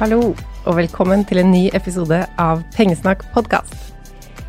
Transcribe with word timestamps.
Hallo, 0.00 0.30
og 0.64 0.78
velkommen 0.78 1.26
til 1.28 1.42
en 1.42 1.50
ny 1.52 1.66
episode 1.76 2.22
av 2.40 2.62
Pengesnakk 2.72 3.20
podkast. 3.34 3.74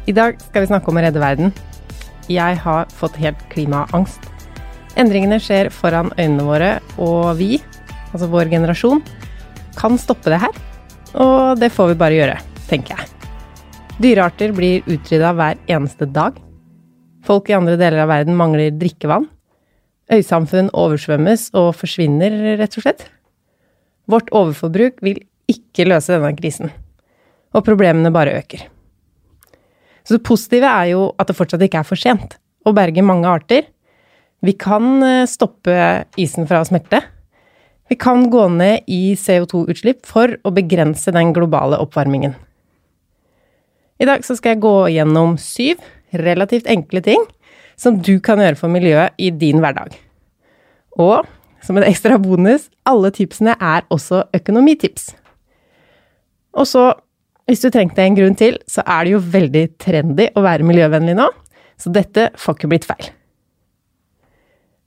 I 0.07 0.13
dag 0.15 0.37
skal 0.39 0.63
vi 0.63 0.69
snakke 0.69 0.87
om 0.87 0.95
å 0.95 1.01
redde 1.03 1.19
verden. 1.19 1.49
Jeg 2.31 2.55
har 2.63 2.85
fått 2.95 3.17
helt 3.19 3.41
klimaangst. 3.51 4.29
Endringene 4.95 5.41
skjer 5.43 5.67
foran 5.75 6.13
øynene 6.15 6.45
våre, 6.47 6.69
og 6.95 7.33
vi, 7.35 7.57
altså 8.13 8.29
vår 8.31 8.47
generasjon, 8.53 9.01
kan 9.75 9.99
stoppe 9.99 10.31
det 10.31 10.39
her. 10.39 10.61
Og 11.19 11.59
det 11.59 11.67
får 11.75 11.89
vi 11.89 11.97
bare 11.99 12.15
gjøre, 12.15 12.37
tenker 12.69 12.95
jeg. 12.95 13.09
Dyrearter 13.99 14.53
blir 14.55 14.87
utrydda 14.87 15.33
hver 15.35 15.59
eneste 15.67 16.07
dag. 16.15 16.37
Folk 17.27 17.51
i 17.51 17.57
andre 17.57 17.75
deler 17.75 18.05
av 18.05 18.13
verden 18.13 18.39
mangler 18.39 18.71
drikkevann. 18.71 19.27
Øysamfunn 20.15 20.71
oversvømmes 20.71 21.49
og 21.59 21.73
forsvinner, 21.81 22.39
rett 22.63 22.79
og 22.79 22.87
slett. 22.87 23.03
Vårt 24.07 24.31
overforbruk 24.31 25.03
vil 25.03 25.19
ikke 25.51 25.87
løse 25.87 26.13
denne 26.13 26.33
krisen, 26.37 26.71
og 27.51 27.65
problemene 27.67 28.13
bare 28.13 28.37
øker. 28.39 28.65
Så 30.07 30.17
det 30.17 30.25
positive 30.25 30.69
er 30.69 30.91
jo 30.93 31.09
at 31.19 31.29
det 31.29 31.37
fortsatt 31.37 31.61
ikke 31.65 31.81
er 31.83 31.87
for 31.87 31.99
sent 31.99 32.37
å 32.65 32.73
berge 32.75 33.03
mange 33.05 33.29
arter. 33.29 33.67
Vi 34.41 34.55
kan 34.57 35.01
eh, 35.05 35.27
stoppe 35.29 35.75
isen 36.21 36.47
fra 36.49 36.61
å 36.61 36.67
smelte. 36.67 37.03
Vi 37.91 37.97
kan 37.99 38.29
gå 38.31 38.45
ned 38.53 38.87
i 38.89 39.13
CO2-utslipp 39.19 40.05
for 40.07 40.37
å 40.47 40.53
begrense 40.55 41.11
den 41.13 41.33
globale 41.35 41.79
oppvarmingen. 41.83 42.37
I 44.01 44.07
dag 44.09 44.23
så 44.25 44.37
skal 44.37 44.55
jeg 44.55 44.63
gå 44.63 44.75
gjennom 44.95 45.35
syv 45.37 45.83
relativt 46.17 46.69
enkle 46.71 47.03
ting 47.05 47.27
som 47.77 47.99
du 48.01 48.15
kan 48.23 48.41
gjøre 48.41 48.57
for 48.57 48.71
miljøet 48.73 49.13
i 49.21 49.29
din 49.35 49.61
hverdag. 49.61 49.93
Og 50.97 51.27
som 51.61 51.77
en 51.77 51.85
ekstra 51.85 52.17
bonus, 52.21 52.69
alle 52.89 53.11
tipsene 53.13 53.53
er 53.59 53.85
også 53.93 54.23
økonomitips. 54.33 55.11
Og 56.57 56.67
så, 56.67 56.89
hvis 57.47 57.63
du 57.63 57.69
trengte 57.71 58.03
en 58.03 58.17
grunn 58.17 58.35
til, 58.39 58.59
så 58.69 58.83
er 58.85 59.05
det 59.05 59.15
jo 59.15 59.23
veldig 59.33 59.65
trendy 59.81 60.27
å 60.35 60.43
være 60.45 60.67
miljøvennlig 60.67 61.15
nå, 61.17 61.27
så 61.79 61.91
dette 61.93 62.29
får 62.37 62.57
ikke 62.57 62.71
blitt 62.71 62.87
feil. 62.89 63.11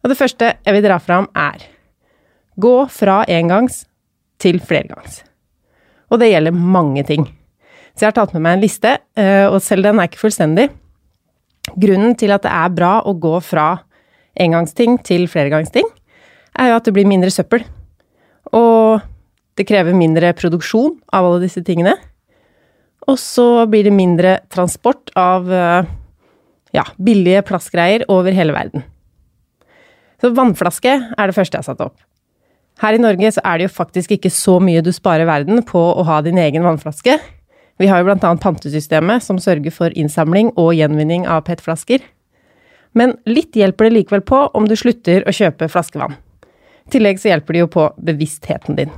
Og 0.05 0.13
det 0.13 0.19
første 0.19 0.51
jeg 0.53 0.77
vil 0.77 0.85
dra 0.85 0.99
fram, 1.01 1.31
er 1.33 1.65
gå 2.61 2.75
fra 2.93 3.23
engangs 3.31 3.85
til 4.43 4.61
flergangs. 4.63 5.23
Og 6.13 6.21
det 6.21 6.31
gjelder 6.31 6.55
mange 6.55 7.03
ting. 7.09 7.25
Så 7.95 8.05
jeg 8.05 8.11
har 8.11 8.19
tatt 8.19 8.35
med 8.35 8.45
meg 8.45 8.57
en 8.57 8.65
liste, 8.65 8.97
eh, 9.17 9.47
og 9.49 9.63
selv 9.63 9.87
den 9.87 9.99
er 9.99 10.11
ikke 10.11 10.21
fullstendig. 10.21 10.69
Grunnen 11.81 12.15
til 12.19 12.35
at 12.35 12.45
det 12.45 12.53
er 12.53 12.75
bra 12.75 12.99
å 13.07 13.15
gå 13.17 13.39
fra 13.43 13.69
engangsting 14.37 14.99
til 15.07 15.29
flergangsting, 15.31 15.87
er 16.59 16.71
jo 16.71 16.77
at 16.77 16.87
det 16.87 16.95
blir 16.95 17.09
mindre 17.09 17.33
søppel. 17.33 17.65
Og 18.53 19.01
det 19.59 19.67
krever 19.69 19.97
mindre 19.97 20.33
produksjon 20.37 20.97
av 21.15 21.29
alle 21.29 21.45
disse 21.45 21.63
tingene. 21.67 21.95
Og 23.11 23.19
så 23.21 23.67
blir 23.71 23.87
det 23.87 23.95
mindre 23.95 24.39
transport 24.53 25.13
av 25.19 25.51
eh, 25.53 25.93
ja, 26.75 26.87
billige 26.97 27.45
plastgreier 27.47 28.07
over 28.13 28.35
hele 28.35 28.57
verden. 28.57 28.85
Så 30.21 30.33
vannflaske 30.35 30.95
er 30.95 31.29
det 31.29 31.37
første 31.37 31.59
jeg 31.59 31.65
har 31.65 31.71
satt 31.75 31.85
opp. 31.85 31.99
Her 32.83 32.97
i 32.97 33.03
Norge 33.03 33.31
så 33.37 33.43
er 33.47 33.61
det 33.61 33.69
jo 33.69 33.77
faktisk 33.77 34.17
ikke 34.17 34.33
så 34.33 34.57
mye 34.63 34.83
du 34.83 34.91
sparer 34.95 35.29
verden 35.29 35.63
på 35.67 35.79
å 35.79 36.07
ha 36.09 36.19
din 36.25 36.41
egen 36.41 36.65
vannflaske. 36.67 37.19
Vi 37.79 37.91
har 37.91 38.01
jo 38.01 38.09
blant 38.09 38.25
annet 38.27 38.43
pantesystemet 38.43 39.23
som 39.23 39.39
sørger 39.43 39.75
for 39.75 39.95
innsamling 39.95 40.51
og 40.59 40.75
gjenvinning 40.79 41.29
av 41.31 41.45
PET-flasker. 41.47 42.03
Men 42.95 43.17
litt 43.27 43.55
hjelper 43.59 43.89
det 43.89 43.99
likevel 43.99 44.23
på 44.27 44.45
om 44.55 44.69
du 44.71 44.77
slutter 44.79 45.27
å 45.27 45.35
kjøpe 45.35 45.71
flaskevann. 45.71 46.15
I 46.85 46.95
tillegg 46.95 47.19
så 47.21 47.33
hjelper 47.33 47.57
det 47.57 47.65
jo 47.65 47.73
på 47.75 47.89
bevisstheten 48.07 48.79
din. 48.79 48.95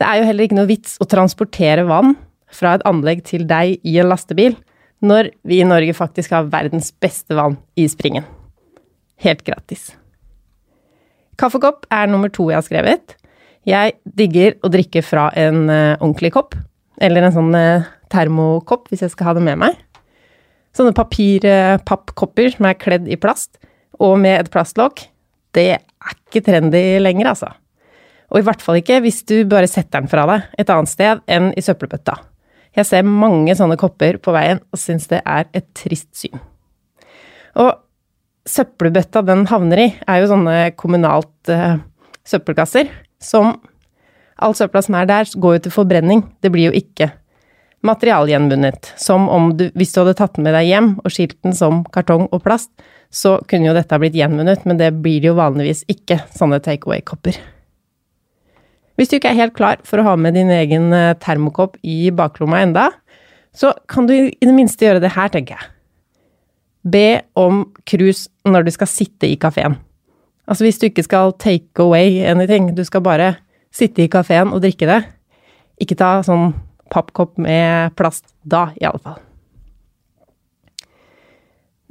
Det 0.00 0.06
er 0.06 0.20
jo 0.20 0.28
heller 0.28 0.46
ikke 0.46 0.58
noe 0.58 0.70
vits 0.70 0.96
å 1.02 1.08
transportere 1.08 1.84
vann 1.86 2.14
fra 2.54 2.76
et 2.76 2.86
anlegg 2.88 3.24
til 3.26 3.46
deg 3.50 3.78
i 3.86 3.98
en 4.02 4.10
lastebil, 4.10 4.56
når 5.04 5.30
vi 5.46 5.60
i 5.60 5.68
Norge 5.68 5.94
faktisk 5.96 6.32
har 6.34 6.48
verdens 6.52 6.90
beste 7.02 7.36
vann 7.36 7.58
i 7.78 7.86
springen. 7.90 8.24
Helt 9.22 9.44
gratis. 9.46 9.92
Kaffekopp 11.40 11.86
er 11.92 12.10
nummer 12.10 12.30
to 12.32 12.48
jeg 12.50 12.58
har 12.58 12.66
skrevet. 12.66 13.16
Jeg 13.68 13.96
digger 14.04 14.58
å 14.64 14.70
drikke 14.72 15.02
fra 15.04 15.30
en 15.38 15.66
eh, 15.72 15.96
ordentlig 16.00 16.34
kopp, 16.34 16.54
eller 17.02 17.26
en 17.26 17.34
sånn 17.34 17.54
eh, 17.58 17.86
termokopp 18.12 18.90
hvis 18.90 19.02
jeg 19.06 19.14
skal 19.14 19.30
ha 19.30 19.36
det 19.38 19.44
med 19.46 19.60
meg. 19.62 19.78
Sånne 20.74 20.94
papirpappkopper 20.96 22.54
som 22.56 22.68
er 22.68 22.78
kledd 22.78 23.08
i 23.10 23.18
plast, 23.20 23.56
og 24.02 24.18
med 24.22 24.40
et 24.40 24.50
plastlokk, 24.52 25.06
det 25.54 25.68
er 25.76 25.84
ikke 26.10 26.42
trendy 26.44 26.82
lenger, 27.02 27.30
altså. 27.30 27.52
Og 28.34 28.40
i 28.40 28.46
hvert 28.46 28.62
fall 28.64 28.80
ikke 28.80 28.98
hvis 29.04 29.22
du 29.30 29.36
bare 29.46 29.70
setter 29.70 30.02
den 30.02 30.10
fra 30.10 30.26
deg 30.26 30.48
et 30.58 30.70
annet 30.74 30.90
sted 30.90 31.22
enn 31.30 31.52
i 31.54 31.62
søppelbøtta. 31.62 32.16
Jeg 32.74 32.88
ser 32.88 33.06
mange 33.06 33.54
sånne 33.54 33.78
kopper 33.78 34.18
på 34.18 34.34
veien 34.34 34.58
og 34.74 34.80
syns 34.82 35.06
det 35.12 35.20
er 35.22 35.46
et 35.54 35.68
trist 35.78 36.10
syn. 36.18 36.40
Og 37.62 37.70
søppelbøtta 38.50 39.22
den 39.24 39.46
havner 39.48 39.84
i, 39.84 39.88
er 40.10 40.20
jo 40.20 40.32
sånne 40.32 40.56
kommunalt 40.76 41.52
uh, 41.54 41.78
søppelkasser 42.26 42.90
som 43.22 43.54
All 44.42 44.50
søpla 44.58 44.80
som 44.82 44.96
er 44.98 45.06
der, 45.06 45.28
går 45.30 45.52
jo 45.54 45.60
til 45.62 45.72
forbrenning. 45.76 46.24
Det 46.42 46.50
blir 46.50 46.72
jo 46.72 46.74
ikke 46.74 47.06
materialgjenvunnet. 47.86 48.90
Som 48.98 49.28
om 49.30 49.52
du, 49.54 49.68
hvis 49.78 49.94
du 49.94 50.00
hadde 50.00 50.16
tatt 50.18 50.34
den 50.34 50.48
med 50.48 50.56
deg 50.56 50.66
hjem 50.72 50.88
og 51.04 51.14
skilt 51.14 51.36
den 51.46 51.54
som 51.54 51.84
kartong 51.94 52.26
og 52.32 52.42
plast, 52.42 52.72
så 53.14 53.36
kunne 53.46 53.70
jo 53.70 53.76
dette 53.76 53.98
blitt 54.02 54.18
gjenvunnet, 54.18 54.66
men 54.66 54.80
det 54.80 54.90
blir 55.04 55.22
det 55.22 55.30
jo 55.30 55.38
vanligvis 55.38 55.84
ikke, 55.92 56.24
sånne 56.34 56.58
takeaway-kopper. 56.64 57.38
Hvis 58.94 59.10
du 59.10 59.16
ikke 59.18 59.32
er 59.32 59.40
helt 59.40 59.56
klar 59.56 59.80
for 59.86 60.00
å 60.00 60.06
ha 60.06 60.14
med 60.18 60.36
din 60.38 60.52
egen 60.54 60.92
eh, 60.94 61.16
termokopp 61.18 61.78
i 61.82 62.12
baklomma 62.14 62.60
enda, 62.62 62.90
så 63.54 63.72
kan 63.90 64.06
du 64.06 64.14
i 64.14 64.30
det 64.30 64.54
minste 64.54 64.86
gjøre 64.86 65.02
det 65.02 65.14
her, 65.14 65.30
tenker 65.34 65.58
jeg. 65.58 65.70
Be 66.84 67.08
om 67.38 67.64
krus 67.88 68.26
når 68.46 68.66
du 68.66 68.74
skal 68.74 68.90
sitte 68.90 69.30
i 69.30 69.38
kafeen. 69.40 69.78
Altså 70.44 70.66
hvis 70.66 70.78
du 70.78 70.88
ikke 70.90 71.06
skal 71.06 71.32
take 71.40 71.80
away 71.82 72.20
anything, 72.28 72.74
du 72.76 72.84
skal 72.84 73.02
bare 73.02 73.34
sitte 73.74 74.04
i 74.04 74.10
kafeen 74.12 74.52
og 74.52 74.62
drikke 74.62 74.86
det, 74.90 75.00
ikke 75.82 75.98
ta 75.98 76.18
sånn 76.22 76.52
pappkopp 76.92 77.38
med 77.40 77.94
plast 77.98 78.28
da, 78.46 78.68
i 78.78 78.86
alle 78.86 79.00
fall. 79.02 79.22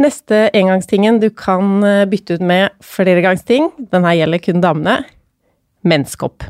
Neste 0.04 0.48
engangstingen 0.56 1.20
du 1.22 1.30
kan 1.36 1.84
eh, 1.86 2.06
bytte 2.10 2.38
ut 2.38 2.46
med 2.46 2.74
fleregangsting, 2.84 3.72
den 3.92 4.08
her 4.08 4.22
gjelder 4.22 4.42
kun 4.46 4.64
damene, 4.64 5.00
menskopp. 5.84 6.48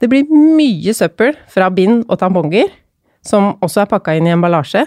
Det 0.00 0.10
blir 0.12 0.28
mye 0.28 0.92
søppel 0.96 1.36
fra 1.52 1.70
bind 1.72 2.04
og 2.10 2.18
tamponger, 2.20 2.68
som 3.24 3.54
også 3.64 3.84
er 3.84 3.90
pakka 3.90 4.16
inn 4.16 4.28
i 4.28 4.34
emballasje. 4.34 4.84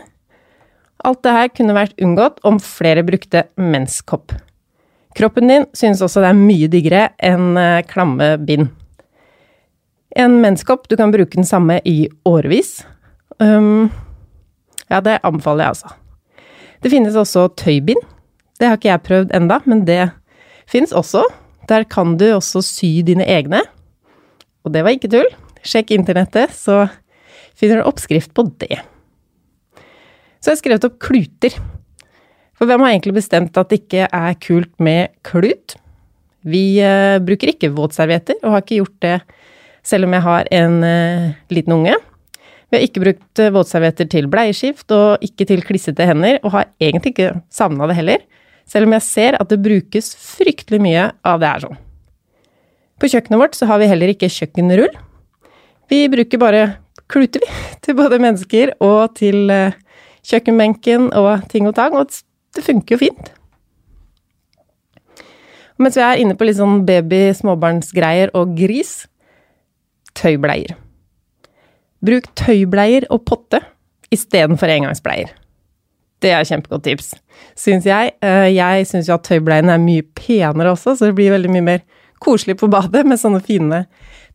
Alt 1.06 1.24
det 1.24 1.34
her 1.34 1.50
kunne 1.56 1.78
vært 1.78 2.02
unngått 2.04 2.42
om 2.48 2.60
flere 2.62 3.06
brukte 3.08 3.48
menskopp. 3.60 4.36
Kroppen 5.18 5.50
din 5.50 5.66
synes 5.74 6.04
også 6.06 6.22
det 6.22 6.30
er 6.30 6.38
mye 6.38 6.70
diggere 6.72 7.08
enn 7.26 7.58
eh, 7.58 7.82
klamme 7.88 8.36
bind. 8.46 8.70
En 10.18 10.40
menskopp, 10.44 10.88
du 10.90 10.96
kan 10.98 11.14
bruke 11.14 11.38
den 11.38 11.48
samme 11.48 11.80
i 11.88 12.10
årevis. 12.28 12.80
Um, 13.40 13.90
ja, 14.90 15.02
det 15.06 15.20
anbefaler 15.24 15.66
jeg 15.66 15.76
altså. 15.76 15.92
Det 16.84 16.92
finnes 16.94 17.18
også 17.20 17.48
tøybind. 17.60 18.02
Det 18.60 18.68
har 18.68 18.80
ikke 18.80 18.90
jeg 18.90 19.06
prøvd 19.06 19.36
enda, 19.36 19.60
men 19.70 19.86
det 19.88 20.10
finnes 20.70 20.94
også. 20.96 21.24
Der 21.70 21.86
kan 21.88 22.18
du 22.18 22.26
også 22.34 22.64
sy 22.66 23.00
dine 23.06 23.28
egne. 23.30 23.62
Og 24.66 24.74
det 24.76 24.84
var 24.86 24.96
ikke 24.96 25.12
tull. 25.12 25.28
Sjekk 25.66 25.92
internettet, 25.96 26.54
så 26.56 26.88
finner 27.58 27.82
du 27.82 27.90
oppskrift 27.90 28.34
på 28.36 28.48
det. 28.62 28.80
Så 30.40 30.52
jeg 30.52 30.56
har 30.56 30.62
skrevet 30.62 30.88
opp 30.88 30.98
kluter. 31.04 31.56
For 32.60 32.68
hvem 32.68 32.84
har 32.84 32.94
egentlig 32.94 33.18
bestemt 33.20 33.58
at 33.60 33.72
det 33.72 33.82
ikke 33.84 34.08
er 34.08 34.40
kult 34.44 34.72
med 34.84 35.14
klut? 35.28 35.76
Vi 36.48 36.80
uh, 36.84 37.20
bruker 37.24 37.52
ikke 37.52 37.72
våtservietter, 37.76 38.40
og 38.44 38.56
har 38.56 38.64
ikke 38.64 38.80
gjort 38.80 39.00
det 39.04 39.18
selv 39.90 40.08
om 40.08 40.16
jeg 40.16 40.26
har 40.26 40.50
en 40.56 40.78
uh, 40.84 41.30
liten 41.52 41.76
unge. 41.76 41.96
Vi 42.70 42.78
har 42.78 42.86
ikke 42.86 43.04
brukt 43.04 43.44
uh, 43.44 43.52
våtservietter 43.56 44.08
til 44.12 44.30
bleieskift, 44.32 44.88
og 44.96 45.24
ikke 45.26 45.48
til 45.50 45.64
klissete 45.68 46.08
hender, 46.08 46.40
og 46.44 46.56
har 46.56 46.72
egentlig 46.80 47.16
ikke 47.16 47.34
savna 47.52 47.88
det 47.92 48.00
heller, 48.00 48.24
selv 48.70 48.88
om 48.88 48.96
jeg 48.96 49.08
ser 49.08 49.40
at 49.40 49.52
det 49.52 49.64
brukes 49.66 50.14
fryktelig 50.20 50.84
mye 50.84 51.10
av 51.28 51.40
det 51.42 51.52
her 51.52 51.68
sånn. 51.68 51.80
På 53.00 53.08
kjøkkenet 53.08 53.40
vårt 53.40 53.56
så 53.56 53.68
har 53.70 53.80
vi 53.80 53.88
heller 53.88 54.12
ikke 54.12 54.30
kjøkkenrull. 54.32 54.92
Vi 55.90 56.04
bruker 56.12 56.42
bare 56.42 56.64
kluter, 57.10 57.42
vi, 57.44 57.52
til 57.84 57.98
både 57.98 58.20
mennesker 58.22 58.76
og 58.84 59.16
til 59.20 59.50
uh, 59.50 59.76
kjøkkenbenken 60.28 61.10
og 61.18 61.48
ting 61.52 61.68
og 61.70 61.78
tang, 61.80 61.96
og 61.98 62.12
det 62.56 62.66
funker 62.66 62.96
jo 62.96 63.04
fint. 63.08 63.32
Mens 65.80 65.96
vi 65.96 66.04
er 66.04 66.20
inne 66.20 66.36
på 66.36 66.44
litt 66.44 66.60
sånn 66.60 66.84
baby, 66.88 67.30
småbarnsgreier 67.38 68.34
og 68.36 68.52
gris 68.60 69.06
tøybleier. 70.20 70.76
Bruk 72.04 72.28
tøybleier 72.40 73.08
og 73.12 73.24
potte 73.28 73.62
istedenfor 74.12 74.72
engangsbleier. 74.74 75.32
Det 76.20 76.34
er 76.36 76.44
kjempegodt 76.44 76.84
tips, 76.84 77.14
syns 77.56 77.88
jeg. 77.88 78.12
Eh, 78.26 78.50
jeg 78.52 78.88
syns 78.90 79.08
jo 79.08 79.16
at 79.16 79.24
tøybleiene 79.24 79.72
er 79.72 79.80
mye 79.80 80.04
penere 80.20 80.74
også, 80.74 80.98
så 81.00 81.08
det 81.08 81.16
blir 81.16 81.32
veldig 81.32 81.54
mye 81.54 81.68
mer 81.70 81.86
koselig 82.24 82.58
på 82.60 82.70
badet 82.72 83.06
med 83.08 83.20
sånne 83.22 83.42
fine 83.46 83.84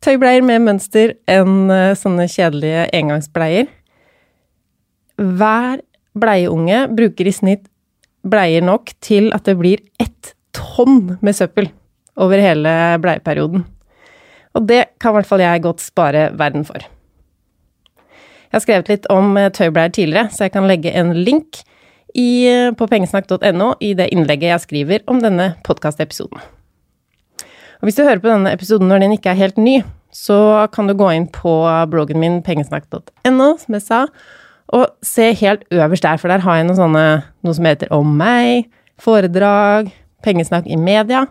tøybleier 0.03 0.43
med 0.45 0.63
mønster 0.65 1.15
enn 1.31 1.71
eh, 1.73 1.93
sånne 1.97 2.27
kjedelige 2.31 2.87
engangsbleier. 2.95 3.69
Hver 5.15 5.83
bleieunge 6.15 6.85
bruker 6.95 7.29
i 7.29 7.35
snitt 7.35 7.69
bleier 8.25 8.63
nok 8.65 8.91
til 9.05 9.29
at 9.35 9.45
det 9.47 9.57
blir 9.59 9.83
ett 10.01 10.33
tonn 10.55 11.17
med 11.21 11.37
søppel 11.37 11.69
over 12.19 12.41
hele 12.41 12.73
bleieperioden. 13.03 13.65
Og 14.55 14.67
det 14.69 14.85
kan 15.03 15.11
i 15.11 15.19
hvert 15.19 15.29
fall 15.29 15.43
jeg 15.43 15.63
godt 15.65 15.83
spare 15.83 16.29
verden 16.39 16.65
for. 16.67 16.79
Jeg 18.45 18.61
har 18.61 18.63
skrevet 18.63 18.91
litt 18.91 19.07
om 19.11 19.35
eh, 19.39 19.51
tøybleier 19.51 19.91
tidligere, 19.95 20.31
så 20.31 20.47
jeg 20.47 20.55
kan 20.55 20.67
legge 20.69 20.93
en 20.95 21.11
link 21.17 21.63
i, 22.15 22.47
eh, 22.47 22.71
på 22.71 22.87
pengesnakk.no 22.87 23.73
i 23.83 23.95
det 23.99 24.11
innlegget 24.15 24.53
jeg 24.53 24.67
skriver 24.67 25.07
om 25.11 25.19
denne 25.23 25.53
podkastepisoden. 25.67 26.54
Og 27.85 27.91
hvis 27.91 27.99
du 27.99 28.07
hører 28.07 28.17
på 28.17 28.31
denne 28.31 28.49
episoden 28.49 28.89
når 28.89 29.03
den 29.03 29.11
ikke 29.13 29.29
er 29.29 29.37
helt 29.37 29.59
ny, 29.61 29.75
så 30.09 30.65
kan 30.73 30.87
du 30.89 30.95
gå 30.97 31.05
inn 31.13 31.27
på 31.29 31.51
bloggen 31.91 32.17
min 32.17 32.39
pengesnakk.no, 32.41 33.49
som 33.61 33.75
jeg 33.77 33.83
sa, 33.85 33.99
og 34.73 34.87
se 35.05 35.27
helt 35.37 35.67
øverst 35.69 36.01
der, 36.01 36.17
for 36.17 36.33
der 36.33 36.41
har 36.41 36.57
jeg 36.57 36.65
noe 36.65 36.79
sånne, 36.79 37.03
noe 37.45 37.53
som 37.53 37.67
heter 37.69 37.91
Om 37.93 38.15
meg, 38.17 38.71
foredrag, 38.97 39.91
pengesnakk 40.25 40.65
i 40.65 40.79
media, 40.81 41.27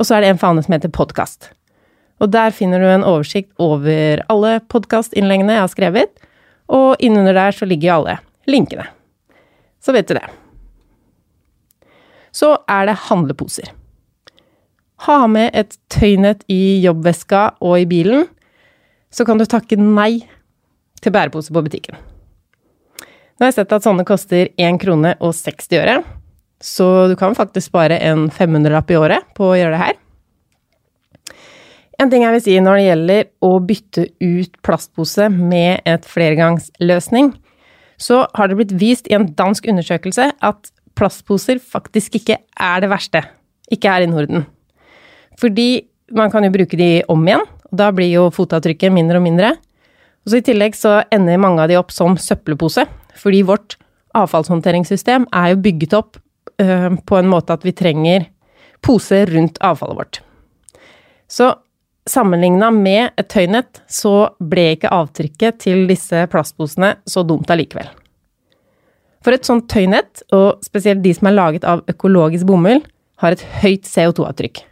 og 0.00 0.08
så 0.08 0.16
er 0.16 0.24
det 0.24 0.30
en 0.32 0.40
fane 0.40 0.64
som 0.64 0.72
heter 0.72 0.88
podkast. 0.88 1.50
Og 2.24 2.32
der 2.32 2.56
finner 2.56 2.80
du 2.80 2.88
en 2.88 3.04
oversikt 3.04 3.52
over 3.60 4.22
alle 4.32 4.54
podkastinnleggene 4.72 5.58
jeg 5.58 5.64
har 5.66 5.74
skrevet, 5.74 6.24
og 6.72 6.96
innunder 6.96 7.36
der 7.36 7.52
så 7.58 7.68
ligger 7.68 7.90
jo 7.90 7.98
alle 7.98 8.16
linkene. 8.48 8.88
Så 9.84 9.92
vet 9.92 10.08
du 10.08 10.16
det. 10.16 10.24
Så 12.32 12.54
er 12.72 12.88
det 12.88 12.96
handleposer. 13.10 13.74
Ha 15.06 15.24
med 15.32 15.54
et 15.56 15.76
tøynett 15.92 16.42
i 16.52 16.80
jobbveska 16.84 17.56
og 17.64 17.78
i 17.80 17.88
bilen, 17.88 18.26
så 19.10 19.24
kan 19.24 19.40
du 19.40 19.46
takke 19.48 19.78
nei 19.80 20.26
til 21.00 21.14
bærepose 21.14 21.54
på 21.54 21.62
butikken. 21.64 21.96
Nå 23.40 23.46
har 23.46 23.54
jeg 23.54 23.62
sett 23.62 23.72
at 23.72 23.86
sånne 23.86 24.04
koster 24.04 24.50
1 24.60 24.76
krone 24.82 25.14
og 25.24 25.32
60 25.32 25.78
øre, 25.80 25.96
så 26.60 27.08
du 27.08 27.16
kan 27.16 27.32
faktisk 27.36 27.70
spare 27.70 27.96
en 28.04 28.28
500-lapp 28.28 28.92
i 28.92 28.98
året 29.00 29.30
på 29.36 29.48
å 29.48 29.56
gjøre 29.56 29.78
det 29.78 29.84
her. 29.86 29.96
En 32.00 32.12
ting 32.12 32.24
jeg 32.24 32.36
vil 32.36 32.44
si 32.44 32.58
når 32.60 32.76
det 32.76 32.84
gjelder 32.84 33.26
å 33.44 33.50
bytte 33.64 34.06
ut 34.20 34.60
plastpose 34.64 35.30
med 35.32 35.80
et 35.88 36.04
flergangsløsning, 36.08 37.32
så 38.00 38.22
har 38.36 38.48
det 38.48 38.60
blitt 38.60 38.76
vist 38.80 39.08
i 39.08 39.16
en 39.16 39.28
dansk 39.36 39.68
undersøkelse 39.72 40.30
at 40.36 40.72
plastposer 40.96 41.60
faktisk 41.60 42.20
ikke 42.20 42.38
er 42.40 42.84
det 42.84 42.92
verste. 42.92 43.24
Ikke 43.72 43.92
her 43.92 44.04
i 44.04 44.12
Norden. 44.12 44.44
Fordi 45.40 45.68
man 46.16 46.30
kan 46.32 46.44
jo 46.44 46.52
bruke 46.54 46.78
de 46.78 46.90
om 47.08 47.22
igjen, 47.26 47.44
og 47.70 47.76
da 47.78 47.90
blir 47.94 48.10
jo 48.10 48.28
fotavtrykket 48.34 48.92
mindre 48.92 49.20
og 49.20 49.26
mindre. 49.26 49.52
Og 50.24 50.32
så 50.32 50.40
I 50.40 50.46
tillegg 50.50 50.76
så 50.76 50.98
ender 51.14 51.40
mange 51.40 51.62
av 51.62 51.70
de 51.70 51.78
opp 51.80 51.94
som 51.94 52.18
søppelpose, 52.20 52.84
fordi 53.16 53.44
vårt 53.48 53.78
avfallshåndteringssystem 54.18 55.28
er 55.32 55.52
jo 55.52 55.62
bygget 55.64 55.96
opp 55.96 56.18
øh, 56.60 56.98
på 57.06 57.18
en 57.18 57.30
måte 57.30 57.54
at 57.54 57.64
vi 57.64 57.74
trenger 57.76 58.26
poser 58.84 59.30
rundt 59.30 59.60
avfallet 59.64 59.98
vårt. 59.98 60.20
Så 61.30 61.52
sammenligna 62.10 62.70
med 62.74 63.14
et 63.20 63.28
tøynett, 63.30 63.82
så 63.86 64.32
ble 64.40 64.72
ikke 64.74 64.92
avtrykket 64.92 65.60
til 65.62 65.84
disse 65.90 66.24
plastposene 66.32 66.96
så 67.08 67.22
dumt 67.26 67.50
allikevel. 67.52 67.90
For 69.20 69.36
et 69.36 69.46
sånt 69.46 69.68
tøynett, 69.70 70.24
og 70.32 70.64
spesielt 70.64 71.04
de 71.04 71.12
som 71.14 71.28
er 71.28 71.36
laget 71.36 71.66
av 71.68 71.84
økologisk 71.92 72.48
bomull, 72.48 72.80
har 73.20 73.36
et 73.36 73.44
høyt 73.60 73.84
CO2-avtrykk. 73.84 74.64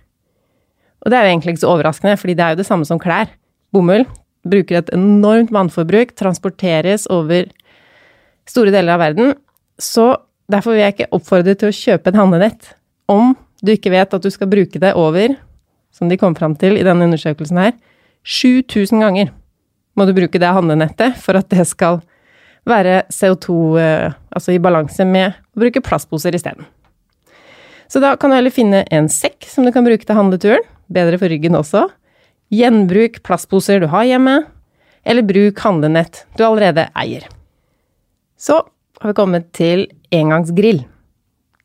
Og 1.05 1.11
det 1.11 1.19
er 1.19 1.26
jo 1.26 1.33
egentlig 1.35 1.55
ikke 1.55 1.64
så 1.64 1.73
overraskende, 1.73 2.17
fordi 2.19 2.35
det 2.38 2.45
er 2.45 2.55
jo 2.55 2.61
det 2.61 2.69
samme 2.69 2.88
som 2.88 3.00
klær. 3.02 3.31
Bomull 3.75 4.07
bruker 4.49 4.81
et 4.81 4.93
enormt 4.95 5.52
vannforbruk, 5.55 6.14
transporteres 6.19 7.07
over 7.12 7.50
store 8.49 8.73
deler 8.75 8.97
av 8.97 9.02
verden. 9.02 9.35
Så 9.78 10.11
derfor 10.50 10.75
vil 10.75 10.85
jeg 10.85 10.97
ikke 10.97 11.12
oppfordre 11.19 11.55
til 11.59 11.71
å 11.71 11.76
kjøpe 11.76 12.11
et 12.11 12.19
handlenett 12.19 12.73
om 13.11 13.35
du 13.64 13.73
ikke 13.75 13.93
vet 13.93 14.14
at 14.14 14.23
du 14.23 14.31
skal 14.31 14.50
bruke 14.50 14.81
det 14.81 14.95
over, 14.99 15.35
som 15.95 16.11
de 16.11 16.19
kom 16.21 16.37
fram 16.38 16.55
til 16.59 16.78
i 16.78 16.87
denne 16.87 17.09
undersøkelsen 17.09 17.59
her, 17.59 17.75
7000 18.28 19.02
ganger 19.02 19.33
må 19.99 20.07
du 20.07 20.14
bruke 20.14 20.38
det 20.38 20.55
handlenettet 20.55 21.17
for 21.19 21.38
at 21.38 21.49
det 21.50 21.64
skal 21.67 22.00
være 22.69 23.02
CO2 23.14 23.55
eh, 23.81 24.17
altså 24.35 24.55
i 24.55 24.61
balanse 24.62 25.07
med 25.09 25.33
å 25.57 25.62
bruke 25.64 25.83
plastposer 25.83 26.37
isteden. 26.37 26.67
Så 27.88 28.02
da 28.05 28.12
kan 28.21 28.31
du 28.31 28.37
heller 28.37 28.52
finne 28.52 28.85
en 28.95 29.09
sekk 29.11 29.49
som 29.49 29.64
du 29.64 29.73
kan 29.75 29.87
bruke 29.87 30.05
til 30.05 30.19
handleturen, 30.19 30.67
bedre 30.92 31.18
for 31.21 31.30
ryggen 31.33 31.57
også. 31.59 31.87
Gjenbruk 32.52 33.21
plastposer 33.26 33.83
du 33.83 33.88
har 33.92 34.07
hjemme, 34.09 34.40
eller 35.04 35.26
bruk 35.26 35.61
handlenett 35.64 36.25
du 36.37 36.45
allerede 36.47 36.88
eier. 36.99 37.26
Så 38.38 38.62
har 39.00 39.12
vi 39.12 39.18
kommet 39.18 39.52
til 39.57 39.87
engangsgrill. 40.14 40.83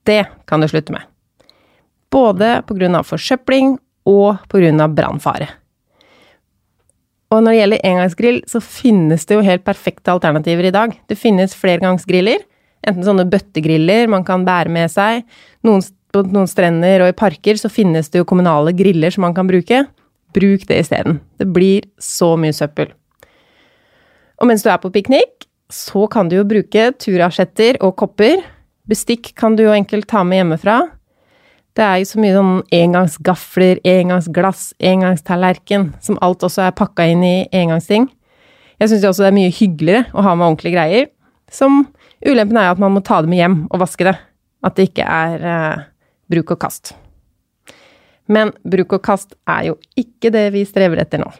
Det 0.03 0.25
kan 0.49 0.61
du 0.61 0.67
slutte 0.67 0.93
med. 0.93 1.03
Både 2.11 2.61
pga. 2.67 3.03
forsøpling 3.03 3.77
og 4.05 4.37
pga. 4.49 4.87
brannfare. 4.87 5.47
Og 7.33 7.41
når 7.41 7.51
det 7.51 7.59
gjelder 7.59 7.85
engangsgrill, 7.89 8.41
så 8.45 8.59
finnes 8.61 9.25
det 9.25 9.35
jo 9.35 9.45
helt 9.45 9.63
perfekte 9.65 10.11
alternativer 10.13 10.67
i 10.69 10.73
dag. 10.73 10.93
Det 11.09 11.17
finnes 11.17 11.55
flergangsgriller, 11.57 12.43
enten 12.85 13.05
sånne 13.07 13.25
bøttegriller 13.25 14.11
man 14.11 14.25
kan 14.27 14.45
bære 14.45 14.69
med 14.69 14.91
seg, 14.93 15.23
noen 15.65 15.81
på 16.13 16.23
noen 16.29 16.49
strender 16.49 17.03
og 17.03 17.11
i 17.11 17.17
parker 17.17 17.57
så 17.59 17.71
finnes 17.73 18.11
det 18.13 18.21
jo 18.21 18.27
kommunale 18.29 18.73
griller 18.77 19.13
som 19.13 19.25
man 19.25 19.35
kan 19.37 19.49
bruke. 19.49 19.83
Bruk 20.33 20.67
det 20.69 20.79
isteden. 20.83 21.19
Det 21.41 21.49
blir 21.53 21.87
så 22.01 22.33
mye 22.39 22.53
søppel. 22.55 22.91
Og 24.41 24.49
mens 24.49 24.65
du 24.65 24.69
er 24.69 24.81
på 24.81 24.91
piknik, 24.93 25.47
så 25.73 26.05
kan 26.11 26.29
du 26.29 26.37
jo 26.39 26.47
bruke 26.47 26.91
turasjetter 27.01 27.79
og 27.85 27.95
kopper. 28.01 28.41
Bestikk 28.89 29.31
kan 29.39 29.55
du 29.57 29.65
jo 29.65 29.73
enkelt 29.73 30.09
ta 30.11 30.23
med 30.27 30.41
hjemmefra. 30.41 30.81
Det 31.73 31.85
er 31.85 32.01
jo 32.01 32.09
så 32.11 32.19
mye 32.21 32.33
sånn 32.35 32.57
engangsgafler, 32.77 33.79
engangsglass, 33.87 34.65
engangstallerken, 34.77 35.87
som 36.05 36.19
alt 36.21 36.45
også 36.45 36.67
er 36.67 36.75
pakka 36.77 37.07
inn 37.09 37.23
i 37.25 37.37
engangsting. 37.49 38.05
Jeg 38.81 38.91
syns 38.91 39.07
også 39.09 39.25
det 39.25 39.31
er 39.31 39.39
mye 39.39 39.53
hyggeligere 39.53 40.11
å 40.13 40.25
ha 40.25 40.35
med 40.35 40.51
ordentlige 40.51 40.75
greier. 40.75 41.09
Som 41.49 41.87
ulempen 42.25 42.59
er 42.59 42.73
at 42.73 42.81
man 42.81 42.93
må 42.93 43.01
ta 43.05 43.21
det 43.23 43.31
med 43.31 43.41
hjem 43.41 43.57
og 43.71 43.81
vaske 43.81 44.05
det. 44.05 44.15
At 44.63 44.77
det 44.77 44.91
ikke 44.91 45.07
er 45.07 45.47
eh, 45.49 45.81
bruk 46.33 46.55
og 46.55 46.61
kast. 46.65 46.93
Men 48.31 48.53
bruk 48.63 48.97
og 48.97 49.03
kast 49.05 49.35
er 49.49 49.69
jo 49.69 49.79
ikke 49.99 50.31
det 50.33 50.47
vi 50.55 50.65
strever 50.67 51.01
etter 51.03 51.21
nå. 51.21 51.31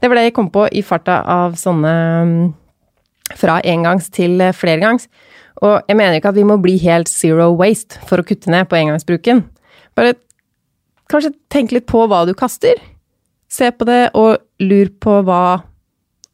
Det 0.00 0.10
var 0.10 0.18
det 0.18 0.28
jeg 0.28 0.36
kom 0.36 0.50
på 0.52 0.66
i 0.76 0.84
farta 0.84 1.22
av 1.24 1.56
sånne 1.58 1.94
mm, 2.28 2.44
fra 3.38 3.58
engangs 3.64 4.10
til 4.12 4.42
flergangs. 4.54 5.08
Og 5.64 5.80
jeg 5.88 5.96
mener 5.96 6.18
ikke 6.18 6.34
at 6.34 6.38
vi 6.38 6.44
må 6.46 6.58
bli 6.60 6.76
helt 6.82 7.08
zero 7.08 7.48
waste 7.56 8.00
for 8.08 8.20
å 8.20 8.26
kutte 8.26 8.52
ned 8.52 8.68
på 8.68 8.76
engangsbruken. 8.78 9.42
Bare 9.96 10.18
kanskje 11.10 11.32
tenk 11.52 11.72
litt 11.72 11.88
på 11.88 12.04
hva 12.10 12.24
du 12.28 12.34
kaster. 12.36 12.76
Se 13.48 13.70
på 13.72 13.86
det 13.88 14.10
og 14.18 14.36
lur 14.60 14.90
på 15.00 15.20
hva, 15.24 15.62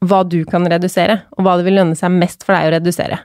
hva 0.03 0.23
du 0.27 0.41
kan 0.49 0.67
redusere, 0.69 1.21
og 1.37 1.47
hva 1.47 1.59
det 1.59 1.69
vil 1.69 1.79
lønne 1.79 1.99
seg 1.99 2.15
mest 2.15 2.43
for 2.43 2.57
deg 2.57 2.71
å 2.71 2.75
redusere. 2.79 3.21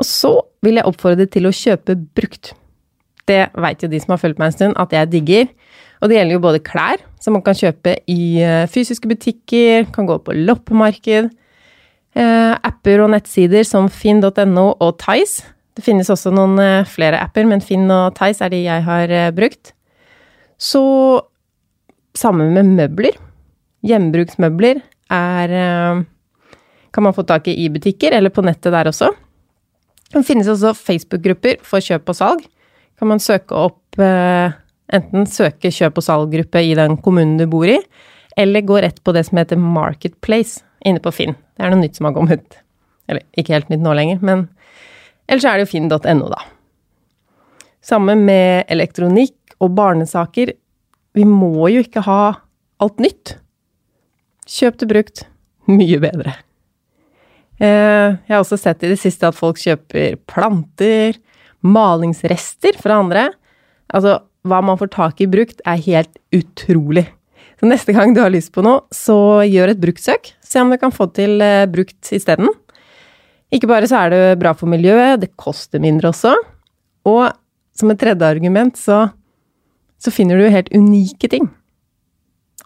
Og 0.00 0.06
så 0.08 0.32
vil 0.64 0.78
jeg 0.78 0.88
oppfordre 0.88 1.26
til 1.30 1.48
å 1.48 1.54
kjøpe 1.54 1.96
brukt. 2.16 2.54
Det 3.28 3.44
veit 3.60 3.82
jo 3.84 3.90
de 3.90 4.00
som 4.02 4.14
har 4.14 4.22
fulgt 4.22 4.40
meg 4.40 4.50
en 4.50 4.56
stund, 4.56 4.78
at 4.80 4.94
jeg 4.94 5.10
digger. 5.12 5.50
Og 6.02 6.10
det 6.10 6.18
gjelder 6.18 6.34
jo 6.34 6.42
både 6.42 6.62
klær, 6.66 7.02
som 7.22 7.36
man 7.36 7.44
kan 7.46 7.56
kjøpe 7.56 7.94
i 8.10 8.42
eh, 8.42 8.66
fysiske 8.70 9.06
butikker, 9.10 9.86
kan 9.94 10.08
gå 10.08 10.16
på 10.24 10.34
loppemarked, 10.34 11.30
eh, 12.18 12.54
apper 12.58 13.04
og 13.04 13.12
nettsider 13.14 13.66
som 13.68 13.86
finn.no 13.92 14.66
og 14.72 14.96
Tice. 15.02 15.46
Det 15.72 15.84
finnes 15.86 16.10
også 16.12 16.32
noen 16.34 16.58
eh, 16.60 16.88
flere 16.90 17.20
apper, 17.22 17.46
men 17.48 17.62
Finn 17.64 17.86
og 17.94 18.16
Tice 18.18 18.42
er 18.42 18.52
de 18.52 18.64
jeg 18.64 18.86
har 18.88 19.14
brukt. 19.36 19.76
Så 20.58 20.82
sammen 22.18 22.50
med 22.56 22.74
møbler. 22.74 23.14
Hjemmebruksmøbler 23.86 24.82
er 25.10 25.52
Kan 26.92 27.04
man 27.06 27.14
få 27.16 27.22
tak 27.24 27.48
i 27.48 27.54
i 27.64 27.70
butikker, 27.72 28.12
eller 28.12 28.30
på 28.30 28.44
nettet 28.44 28.72
der 28.72 28.90
også. 28.90 29.08
Det 30.12 30.24
finnes 30.28 30.48
også 30.50 30.74
Facebook-grupper 30.76 31.62
for 31.66 31.84
kjøp 31.84 32.10
og 32.12 32.18
salg. 32.18 32.42
Kan 33.00 33.10
man 33.10 33.22
søke 33.22 33.56
opp 33.56 34.00
eh, 34.00 34.52
Enten 34.92 35.24
søke 35.24 35.70
kjøp- 35.72 35.96
og 35.96 36.04
salggruppe 36.04 36.60
i 36.60 36.74
den 36.76 36.98
kommunen 37.00 37.38
du 37.40 37.46
bor 37.48 37.64
i, 37.64 37.78
eller 38.36 38.64
gå 38.66 38.76
rett 38.84 38.98
på 39.04 39.14
det 39.16 39.24
som 39.24 39.38
heter 39.40 39.56
Marketplace 39.56 40.60
inne 40.84 41.00
på 41.00 41.12
Finn. 41.16 41.32
Det 41.56 41.64
er 41.64 41.72
noe 41.72 41.80
nytt 41.80 41.96
som 41.96 42.08
har 42.08 42.16
kommet. 42.16 42.58
Eller 43.08 43.24
ikke 43.38 43.54
helt 43.56 43.70
nytt 43.72 43.80
nå 43.84 43.94
lenger, 43.96 44.20
men 44.20 44.44
ellers 45.30 45.46
er 45.48 45.56
det 45.56 45.64
jo 45.64 45.72
finn.no, 45.72 46.28
da. 46.28 46.42
Sammen 47.82 48.26
med 48.28 48.68
elektronikk 48.70 49.56
og 49.62 49.72
barnesaker. 49.78 50.52
Vi 51.16 51.24
må 51.28 51.70
jo 51.72 51.82
ikke 51.86 52.04
ha 52.06 52.20
alt 52.82 53.02
nytt. 53.02 53.36
Kjøp 54.48 54.80
det 54.82 54.90
brukt. 54.92 55.24
Mye 55.70 55.98
bedre. 56.02 56.36
Eh, 57.62 58.18
jeg 58.26 58.34
har 58.34 58.42
også 58.42 58.58
sett 58.58 58.82
i 58.82 58.90
det 58.90 58.98
siste 58.98 59.28
at 59.28 59.38
folk 59.38 59.60
kjøper 59.62 60.18
planter, 60.30 61.18
malingsrester 61.62 62.78
fra 62.82 62.98
andre. 63.04 63.28
Altså, 63.94 64.18
hva 64.48 64.58
man 64.66 64.78
får 64.80 64.90
tak 64.96 65.22
i 65.22 65.28
brukt, 65.30 65.62
er 65.68 65.84
helt 65.84 66.18
utrolig. 66.34 67.06
Så 67.60 67.68
neste 67.70 67.94
gang 67.94 68.14
du 68.14 68.18
har 68.18 68.32
lyst 68.34 68.50
på 68.54 68.64
noe, 68.66 68.82
så 68.90 69.44
gjør 69.46 69.70
et 69.70 69.82
bruktsøk. 69.82 70.32
Se 70.42 70.58
om 70.58 70.72
du 70.72 70.78
kan 70.80 70.94
få 70.94 71.06
til 71.14 71.38
eh, 71.44 71.68
brukt 71.70 72.10
isteden. 72.10 72.50
Ikke 73.52 73.68
bare 73.70 73.86
så 73.86 74.00
er 74.00 74.10
det 74.10 74.22
bra 74.40 74.54
for 74.56 74.70
miljøet, 74.72 75.20
det 75.22 75.36
koster 75.38 75.82
mindre 75.82 76.10
også. 76.10 76.32
Og 77.06 77.28
som 77.76 77.92
et 77.92 78.00
tredje 78.00 78.26
argument 78.26 78.78
så, 78.80 79.04
så 80.02 80.12
finner 80.14 80.40
du 80.40 80.50
helt 80.50 80.72
unike 80.74 81.30
ting. 81.30 81.46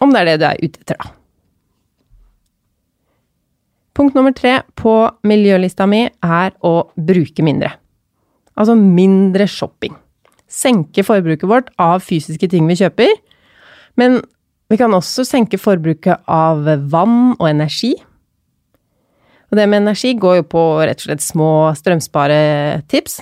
Om 0.01 0.13
det 0.13 0.23
er 0.23 0.31
det 0.31 0.39
du 0.41 0.49
er 0.49 0.63
ute 0.63 0.81
etter, 0.81 0.97
da. 0.97 1.16
Punkt 3.97 4.13
nummer 4.13 4.33
tre 4.35 4.59
på 4.77 4.93
miljølista 5.25 5.87
mi 5.89 6.03
er 6.05 6.51
å 6.61 6.73
bruke 6.93 7.41
mindre. 7.45 7.71
Altså 8.53 8.75
mindre 8.77 9.47
shopping. 9.49 9.95
Senke 10.45 11.01
forbruket 11.05 11.49
vårt 11.49 11.71
av 11.81 12.03
fysiske 12.05 12.49
ting 12.51 12.69
vi 12.69 12.77
kjøper. 12.77 13.15
Men 13.97 14.19
vi 14.69 14.77
kan 14.77 14.93
også 14.93 15.25
senke 15.25 15.57
forbruket 15.57 16.21
av 16.29 16.67
vann 16.91 17.33
og 17.39 17.47
energi. 17.49 17.95
Og 19.49 19.57
det 19.57 19.65
med 19.65 19.81
energi 19.81 20.13
går 20.19 20.41
jo 20.41 20.47
på 20.51 20.63
rett 20.85 21.01
og 21.01 21.07
slett 21.07 21.25
små 21.25 21.51
strømsparetips. 21.79 23.21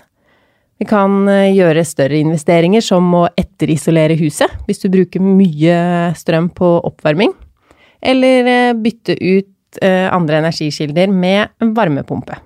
Vi 0.82 0.88
kan 0.90 1.22
eh, 1.32 1.54
gjøre 1.56 1.86
større 1.88 2.20
investeringer, 2.20 2.84
som 2.84 3.08
å 3.16 3.28
etterisolere 3.40 4.18
huset 4.20 4.52
hvis 4.68 4.82
du 4.84 4.90
bruker 4.92 5.24
mye 5.24 5.78
strøm 6.20 6.50
på 6.52 6.72
oppvarming. 6.90 7.32
Eller 8.04 8.50
eh, 8.52 8.74
bytte 8.76 9.16
ut 9.16 9.55
Eh, 9.82 10.14
andre 10.14 10.42
energikilder 10.44 11.12
med 11.12 11.50
varmepumpe. 11.76 12.38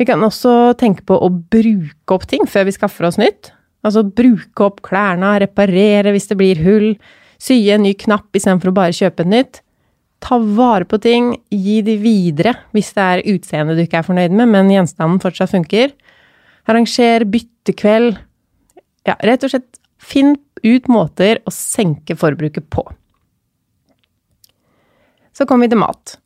Vi 0.00 0.06
kan 0.08 0.22
også 0.24 0.72
tenke 0.80 1.04
på 1.04 1.16
å 1.20 1.28
bruke 1.28 2.14
opp 2.14 2.26
ting 2.28 2.46
før 2.48 2.68
vi 2.68 2.76
skaffer 2.76 3.08
oss 3.08 3.18
nytt. 3.20 3.50
Altså 3.84 4.04
bruke 4.04 4.64
opp 4.64 4.80
klærne, 4.84 5.34
reparere 5.42 6.12
hvis 6.14 6.30
det 6.30 6.38
blir 6.40 6.60
hull, 6.64 6.94
sy 7.40 7.58
en 7.72 7.84
ny 7.84 7.94
knapp 8.00 8.36
istedenfor 8.36 8.72
å 8.72 8.76
bare 8.76 8.96
kjøpe 8.96 9.26
nytt. 9.28 9.60
Ta 10.20 10.36
vare 10.40 10.84
på 10.88 11.00
ting, 11.00 11.32
gi 11.48 11.80
de 11.84 11.96
videre 12.00 12.54
hvis 12.76 12.92
det 12.96 13.04
er 13.04 13.24
utseendet 13.32 13.78
du 13.78 13.84
ikke 13.86 14.00
er 14.02 14.08
fornøyd 14.08 14.36
med, 14.36 14.52
men 14.52 14.72
gjenstanden 14.72 15.20
fortsatt 15.22 15.52
funker. 15.52 15.92
Arranger 16.68 17.24
byttekveld. 17.28 18.20
Ja, 19.08 19.16
rett 19.24 19.44
og 19.44 19.52
slett 19.52 19.80
finn 20.00 20.36
ut 20.64 20.88
måter 20.92 21.40
å 21.48 21.52
senke 21.54 22.16
forbruket 22.20 22.68
på. 22.72 22.84
Så 25.40 25.46
kom 25.48 25.62
vi 25.64 25.70
til 25.72 25.80
mat. 25.80 26.18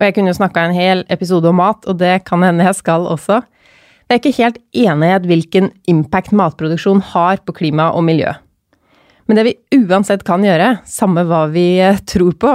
Og 0.00 0.06
jeg 0.06 0.14
kunne 0.16 0.32
jo 0.32 0.38
snakka 0.38 0.62
en 0.64 0.72
hel 0.72 1.02
episode 1.12 1.50
om 1.50 1.58
mat, 1.60 1.84
og 1.84 1.98
det 2.00 2.22
kan 2.24 2.40
hende 2.40 2.64
jeg 2.64 2.78
skal 2.78 3.04
også. 3.04 3.42
Det 4.08 4.14
er 4.14 4.20
ikke 4.22 4.38
helt 4.38 4.60
enighet 4.72 5.26
hvilken 5.28 5.66
impact 5.92 6.32
matproduksjon 6.32 7.02
har 7.12 7.42
på 7.44 7.52
klima 7.58 7.90
og 7.92 8.06
miljø. 8.06 8.30
Men 9.28 9.36
det 9.36 9.44
vi 9.44 9.82
uansett 9.82 10.24
kan 10.24 10.40
gjøre, 10.44 10.78
samme 10.88 11.26
hva 11.28 11.42
vi 11.52 11.66
eh, 11.84 12.00
tror 12.08 12.32
på, 12.40 12.54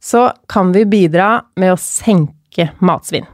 så 0.00 0.22
kan 0.48 0.72
vi 0.72 0.86
bidra 0.88 1.42
med 1.60 1.74
å 1.74 1.80
senke 1.80 2.70
matsvinn. 2.80 3.28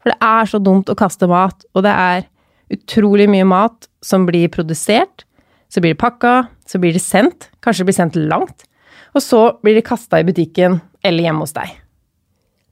For 0.00 0.14
det 0.14 0.16
er 0.24 0.48
så 0.48 0.60
dumt 0.60 0.88
å 0.88 0.96
kaste 0.98 1.28
mat, 1.28 1.66
og 1.76 1.84
det 1.84 1.92
er 1.92 2.24
utrolig 2.72 3.26
mye 3.28 3.44
mat 3.44 3.90
som 4.00 4.24
blir 4.24 4.48
produsert. 4.52 5.26
Så 5.68 5.84
blir 5.84 5.92
det 5.92 6.00
pakka, 6.00 6.46
så 6.64 6.80
blir 6.80 6.96
det 6.96 7.04
sendt, 7.04 7.50
kanskje 7.60 7.84
det 7.84 7.90
blir 7.90 7.98
sendt 8.00 8.16
langt. 8.16 8.64
Og 9.12 9.20
så 9.20 9.42
blir 9.60 9.76
det 9.76 9.84
kasta 9.84 10.22
i 10.22 10.26
butikken 10.26 10.80
eller 11.02 11.26
hjemme 11.26 11.44
hos 11.44 11.54
deg. 11.56 11.72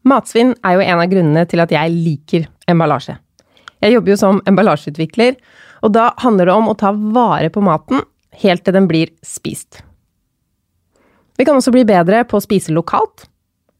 Matsvinn 0.08 0.54
er 0.64 0.76
jo 0.76 0.84
en 0.84 1.02
av 1.02 1.10
grunnene 1.10 1.44
til 1.48 1.60
at 1.60 1.72
jeg 1.74 1.92
liker 1.92 2.46
emballasje. 2.70 3.18
Jeg 3.80 3.96
jobber 3.96 4.12
jo 4.12 4.20
som 4.20 4.40
emballasjeutvikler, 4.48 5.36
og 5.84 5.94
da 5.96 6.10
handler 6.20 6.48
det 6.48 6.56
om 6.56 6.68
å 6.68 6.76
ta 6.78 6.92
vare 6.92 7.50
på 7.52 7.62
maten 7.64 8.02
helt 8.42 8.64
til 8.64 8.76
den 8.76 8.88
blir 8.88 9.12
spist. 9.24 9.80
Vi 11.40 11.46
kan 11.48 11.56
også 11.56 11.72
bli 11.72 11.86
bedre 11.88 12.22
på 12.28 12.36
å 12.36 12.44
spise 12.44 12.72
lokalt. 12.76 13.24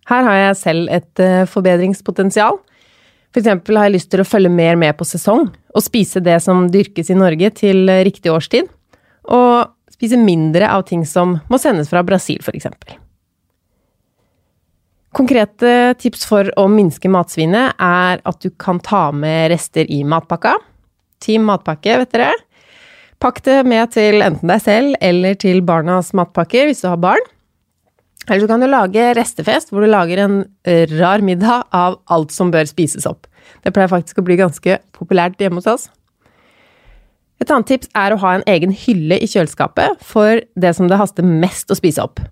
Her 0.09 0.25
har 0.27 0.39
jeg 0.39 0.61
selv 0.61 0.93
et 0.93 1.23
eh, 1.23 1.45
forbedringspotensial. 1.49 2.57
For 3.31 3.43
eksempel 3.43 3.79
har 3.79 3.89
jeg 3.89 3.99
lyst 3.99 4.11
til 4.13 4.23
å 4.25 4.27
følge 4.27 4.53
mer 4.53 4.81
med 4.81 4.97
på 4.99 5.07
sesong, 5.07 5.51
og 5.51 5.85
spise 5.85 6.23
det 6.25 6.41
som 6.43 6.67
dyrkes 6.73 7.13
i 7.13 7.19
Norge 7.19 7.53
til 7.61 7.85
riktig 8.09 8.33
årstid. 8.33 8.67
Og 9.31 9.71
spise 9.93 10.19
mindre 10.19 10.73
av 10.73 10.89
ting 10.89 11.05
som 11.07 11.39
må 11.53 11.61
sendes 11.61 11.93
fra 11.93 12.03
Brasil, 12.07 12.41
for 12.43 12.57
eksempel. 12.57 12.97
Konkrete 15.11 15.97
tips 15.99 16.23
for 16.29 16.47
å 16.61 16.69
minske 16.71 17.11
matsvinnet 17.11 17.81
er 17.83 18.21
at 18.23 18.45
du 18.45 18.53
kan 18.63 18.79
ta 18.79 19.09
med 19.11 19.49
rester 19.51 19.89
i 19.91 20.05
matpakka. 20.07 20.55
Team 21.21 21.49
matpakke, 21.51 21.97
vet 22.05 22.15
dere. 22.15 22.31
Pakk 23.21 23.43
det 23.45 23.59
med 23.69 23.91
til 23.93 24.23
enten 24.25 24.49
deg 24.49 24.63
selv 24.63 24.95
eller 25.05 25.35
til 25.43 25.61
barnas 25.67 26.15
matpakker 26.17 26.71
hvis 26.71 26.85
du 26.85 26.89
har 26.93 27.03
barn. 27.03 27.27
Eller 28.29 28.45
så 28.45 28.53
kan 28.53 28.63
du 28.63 28.69
lage 28.71 29.11
restefest, 29.19 29.73
hvor 29.73 29.83
du 29.83 29.91
lager 29.91 30.23
en 30.23 30.41
rar 30.95 31.27
middag 31.27 31.67
av 31.75 31.99
alt 32.07 32.31
som 32.31 32.55
bør 32.55 32.71
spises 32.71 33.09
opp. 33.09 33.27
Det 33.67 33.75
pleier 33.75 33.91
faktisk 33.91 34.23
å 34.23 34.25
bli 34.25 34.39
ganske 34.39 34.79
populært 34.95 35.43
hjemme 35.43 35.59
hos 35.59 35.69
oss. 35.69 35.91
Et 37.43 37.51
annet 37.51 37.67
tips 37.67 37.91
er 37.99 38.15
å 38.15 38.21
ha 38.23 38.37
en 38.37 38.47
egen 38.53 38.71
hylle 38.71 39.19
i 39.19 39.27
kjøleskapet 39.27 40.05
for 40.07 40.45
det 40.55 40.77
som 40.79 40.87
det 40.87 41.01
haster 41.01 41.27
mest 41.27 41.73
å 41.73 41.79
spise 41.81 42.05
opp 42.07 42.23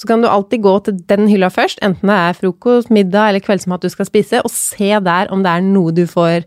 så 0.00 0.08
kan 0.08 0.22
du 0.22 0.28
alltid 0.32 0.62
gå 0.64 0.72
til 0.86 1.00
den 1.10 1.26
hylla 1.28 1.50
først, 1.52 1.82
enten 1.84 2.08
det 2.08 2.16
er 2.16 2.36
frokost, 2.38 2.88
middag 2.88 3.28
eller 3.28 3.44
kveldsmat 3.44 3.82
du 3.84 3.90
skal 3.92 4.08
spise, 4.08 4.40
og 4.40 4.52
se 4.52 4.94
der 5.04 5.28
om 5.28 5.42
det 5.44 5.52
er 5.52 5.66
noe 5.66 5.92
du 5.92 6.06
får 6.08 6.46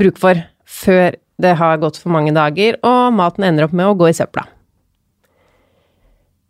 bruk 0.00 0.16
for 0.20 0.40
før 0.64 1.18
det 1.38 1.52
har 1.60 1.82
gått 1.82 2.00
for 2.00 2.14
mange 2.14 2.32
dager, 2.32 2.78
og 2.80 3.12
maten 3.18 3.44
ender 3.44 3.66
opp 3.66 3.76
med 3.76 3.90
å 3.90 3.98
gå 3.98 4.08
i 4.08 4.16
søpla. 4.16 4.46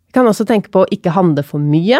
Vi 0.07 0.15
kan 0.15 0.31
også 0.31 0.47
tenke 0.47 0.71
på 0.71 0.85
å 0.85 0.89
ikke 0.95 1.11
handle 1.13 1.43
for 1.43 1.59
mye, 1.59 1.99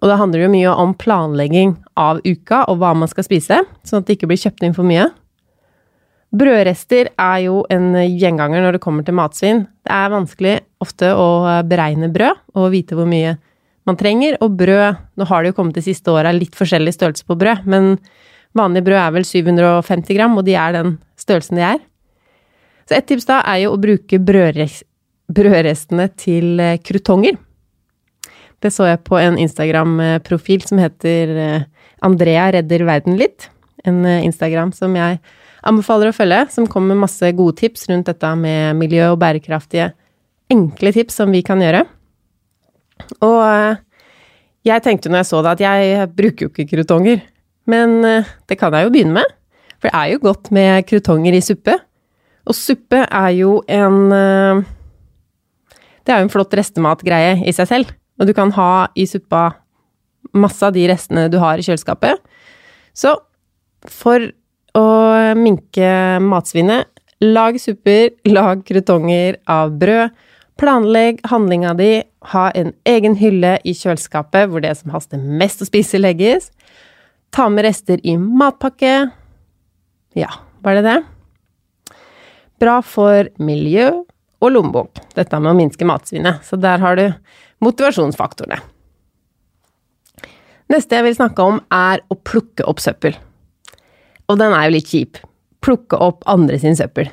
og 0.00 0.10
da 0.10 0.16
handler 0.18 0.46
det 0.46 0.52
mye 0.56 0.72
om 0.80 0.96
planlegging 0.96 1.76
av 2.00 2.24
uka 2.24 2.64
og 2.72 2.80
hva 2.80 2.96
man 2.96 3.10
skal 3.12 3.28
spise, 3.28 3.60
sånn 3.84 4.00
at 4.00 4.08
det 4.08 4.16
ikke 4.16 4.32
blir 4.32 4.40
kjøpt 4.40 4.64
inn 4.64 4.74
for 4.76 4.88
mye. 4.88 5.10
Brødrester 6.34 7.12
er 7.20 7.38
jo 7.44 7.62
en 7.70 7.92
gjenganger 7.94 8.64
når 8.64 8.78
det 8.78 8.82
kommer 8.82 9.04
til 9.06 9.14
matsvinn. 9.14 9.66
Det 9.86 9.92
er 9.92 10.10
vanskelig 10.10 10.54
ofte 10.82 11.12
å 11.14 11.28
beregne 11.68 12.08
brød 12.10 12.40
og 12.56 12.72
vite 12.72 12.96
hvor 12.98 13.06
mye 13.06 13.36
man 13.88 13.98
trenger, 14.00 14.38
og 14.40 14.56
brød 14.58 15.00
Nå 15.20 15.26
har 15.28 15.42
det 15.42 15.52
jo 15.52 15.56
kommet 15.58 15.76
de 15.76 15.84
siste 15.84 16.12
åra 16.12 16.32
litt 16.34 16.56
forskjellig 16.56 16.94
størrelse 16.96 17.26
på 17.28 17.36
brød, 17.38 17.66
men 17.70 17.96
vanlig 18.56 18.84
brød 18.86 19.00
er 19.00 19.14
vel 19.14 19.26
750 19.28 20.16
gram, 20.16 20.36
og 20.38 20.46
de 20.46 20.56
er 20.58 20.74
den 20.76 20.96
størrelsen 21.20 21.60
de 21.60 21.66
er. 21.74 21.82
Så 22.88 22.98
et 22.98 23.06
tips 23.08 23.28
da 23.28 23.40
er 23.48 23.64
jo 23.64 23.74
å 23.74 23.80
bruke 23.80 24.20
brødrestene 24.20 26.08
til 26.20 26.60
eh, 26.60 26.78
krutonger. 26.84 27.38
Det 28.64 28.72
så 28.72 28.88
jeg 28.88 29.04
på 29.04 29.18
en 29.20 29.38
Instagram-profil 29.40 30.64
som 30.68 30.80
heter 30.80 31.32
eh, 31.36 31.64
Andrea 32.04 32.50
redder 32.56 32.84
verden 32.88 33.18
litt. 33.20 33.48
En 33.84 34.04
eh, 34.08 34.24
Instagram 34.24 34.72
som 34.76 34.96
jeg 34.96 35.20
anbefaler 35.64 36.10
å 36.10 36.16
følge, 36.16 36.44
som 36.52 36.68
kommer 36.68 36.92
med 36.92 37.06
masse 37.06 37.30
gode 37.36 37.56
tips 37.60 37.88
rundt 37.88 38.08
dette 38.10 38.30
med 38.36 38.76
miljø 38.76 39.14
og 39.14 39.20
bærekraftige, 39.22 39.92
enkle 40.52 40.92
tips 40.92 41.22
som 41.22 41.32
vi 41.32 41.40
kan 41.44 41.62
gjøre. 41.64 41.86
Og 43.24 43.78
jeg 44.64 44.84
tenkte 44.84 45.10
når 45.10 45.22
jeg 45.22 45.30
så 45.30 45.40
det, 45.44 45.56
at 45.56 45.64
jeg 45.64 46.10
bruker 46.16 46.46
jo 46.46 46.52
ikke 46.52 46.68
krutonger. 46.76 47.24
Men 47.66 48.02
det 48.48 48.58
kan 48.60 48.74
jeg 48.76 48.86
jo 48.86 48.92
begynne 48.94 49.18
med. 49.20 49.34
For 49.80 49.90
det 49.90 49.98
er 50.00 50.12
jo 50.14 50.22
godt 50.22 50.48
med 50.54 50.86
krutonger 50.88 51.36
i 51.36 51.42
suppe. 51.44 51.74
Og 52.48 52.56
suppe 52.56 53.02
er 53.04 53.34
jo 53.36 53.58
en 53.68 54.12
eh, 54.12 54.62
Det 56.04 56.12
er 56.12 56.20
jo 56.20 56.28
en 56.28 56.32
flott 56.32 56.54
restematgreie 56.56 57.38
i 57.48 57.52
seg 57.56 57.68
selv. 57.68 57.92
Og 58.20 58.28
du 58.28 58.34
kan 58.36 58.52
ha 58.56 58.86
i 58.96 59.06
suppa 59.08 59.54
masse 60.36 60.64
av 60.64 60.74
de 60.74 60.84
restene 60.88 61.28
du 61.32 61.38
har 61.40 61.58
i 61.58 61.64
kjøleskapet. 61.64 62.20
Så 62.96 63.14
for 63.88 64.24
å 64.76 64.86
minke 65.38 65.88
matsvinnet, 66.24 66.88
lag 67.24 67.56
supper, 67.60 68.12
lag 68.36 68.64
krutonger 68.68 69.40
av 69.48 69.72
brød. 69.80 70.12
Planlegg 70.60 71.18
handlinga 71.26 71.74
di, 71.74 72.02
ha 72.30 72.44
en 72.54 72.72
egen 72.86 73.16
hylle 73.18 73.56
i 73.66 73.74
kjøleskapet 73.74 74.50
hvor 74.50 74.62
det 74.62 74.72
som 74.78 74.92
haster 74.94 75.18
mest 75.18 75.64
å 75.64 75.68
spise, 75.68 75.98
legges. 75.98 76.50
Ta 77.34 77.48
med 77.50 77.66
rester 77.66 77.98
i 78.06 78.14
matpakke. 78.20 78.94
Ja, 80.14 80.30
var 80.62 80.78
det 80.78 80.84
det? 80.86 80.98
Bra 82.62 82.78
for 82.86 83.26
miljø 83.42 83.90
og 84.44 84.52
lommebok, 84.54 85.02
dette 85.16 85.40
med 85.40 85.50
å 85.50 85.58
minske 85.58 85.88
matsvinnet. 85.88 86.44
Så 86.46 86.60
der 86.60 86.78
har 86.78 87.00
du 87.00 87.08
motivasjonsfaktorene. 87.64 88.60
Neste 90.70 90.96
jeg 90.96 91.08
vil 91.08 91.18
snakke 91.18 91.44
om, 91.44 91.60
er 91.74 92.00
å 92.08 92.16
plukke 92.16 92.64
opp 92.70 92.80
søppel. 92.80 93.16
Og 94.30 94.38
den 94.40 94.54
er 94.54 94.68
jo 94.68 94.76
litt 94.76 94.88
kjip. 94.88 95.18
Plukke 95.64 95.98
opp 96.00 96.24
andre 96.30 96.56
sin 96.62 96.76
søppel. 96.78 97.10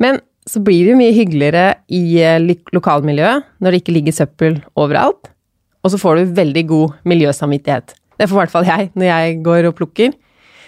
Men 0.00 0.22
så 0.50 0.60
blir 0.64 0.88
det 0.88 0.98
mye 0.98 1.14
hyggeligere 1.14 1.64
i 1.94 2.02
eh, 2.24 2.40
lokalmiljøet 2.74 3.46
når 3.62 3.72
det 3.72 3.82
ikke 3.82 3.94
ligger 3.94 4.16
søppel 4.16 4.58
overalt. 4.78 5.30
Og 5.84 5.92
så 5.92 6.00
får 6.00 6.18
du 6.18 6.38
veldig 6.40 6.64
god 6.68 6.96
miljøsamvittighet. 7.08 7.94
Det 8.18 8.26
får 8.28 8.36
i 8.36 8.40
hvert 8.42 8.54
fall 8.54 8.68
jeg 8.68 8.90
når 8.98 9.08
jeg 9.08 9.36
går 9.46 9.68
og 9.70 9.76
plukker. 9.78 10.16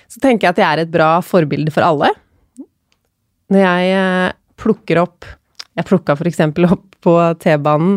Så 0.08 0.22
tenker 0.22 0.46
jeg 0.46 0.54
at 0.54 0.62
jeg 0.62 0.68
er 0.68 0.84
et 0.84 0.92
bra 0.92 1.10
forbilde 1.24 1.72
for 1.74 1.84
alle. 1.86 2.12
Når 3.52 3.64
jeg 3.66 3.96
eh, 3.98 4.34
plukker 4.60 5.02
opp 5.02 5.26
Jeg 5.72 5.88
plukka 5.88 6.14
eksempel 6.28 6.66
opp 6.68 6.84
på 7.00 7.12
T-banen 7.40 7.97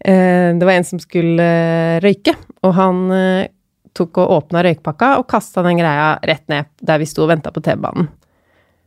eh, 0.00 0.50
Det 0.56 0.64
var 0.64 0.72
en 0.72 0.86
som 0.88 1.00
skulle 1.00 1.46
røyke, 2.02 2.34
og 2.64 2.72
han 2.74 3.02
tok 3.94 4.18
og 4.18 4.32
åpna 4.38 4.64
røykpakka 4.66 5.14
og 5.20 5.28
kasta 5.30 5.62
den 5.62 5.78
greia 5.78 6.14
rett 6.26 6.48
ned 6.50 6.72
der 6.82 6.98
vi 6.98 7.06
sto 7.06 7.24
og 7.24 7.30
venta 7.30 7.52
på 7.54 7.62
T-banen. 7.62 8.08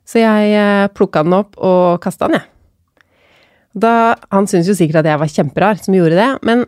Så 0.07 0.21
jeg 0.21 0.91
plukka 0.95 1.25
den 1.25 1.35
opp 1.35 1.57
og 1.59 1.99
kasta 2.03 2.29
den, 2.29 2.39
jeg. 2.39 2.53
Da, 3.77 4.15
han 4.33 4.47
syntes 4.49 4.71
jo 4.71 4.77
sikkert 4.77 5.03
at 5.03 5.11
jeg 5.11 5.21
var 5.21 5.29
kjemperar 5.29 5.81
som 5.83 5.93
gjorde 5.93 6.17
det, 6.17 6.29
men 6.47 6.63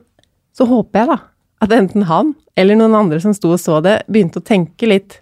så 0.54 0.68
håper 0.70 1.00
jeg 1.00 1.10
da 1.10 1.18
at 1.64 1.74
enten 1.76 2.06
han 2.10 2.36
eller 2.60 2.78
noen 2.78 2.98
andre 3.00 3.20
som 3.24 3.34
sto 3.36 3.54
og 3.56 3.62
så 3.62 3.80
det, 3.84 4.02
begynte 4.12 4.42
å 4.42 4.46
tenke 4.46 4.90
litt 4.90 5.22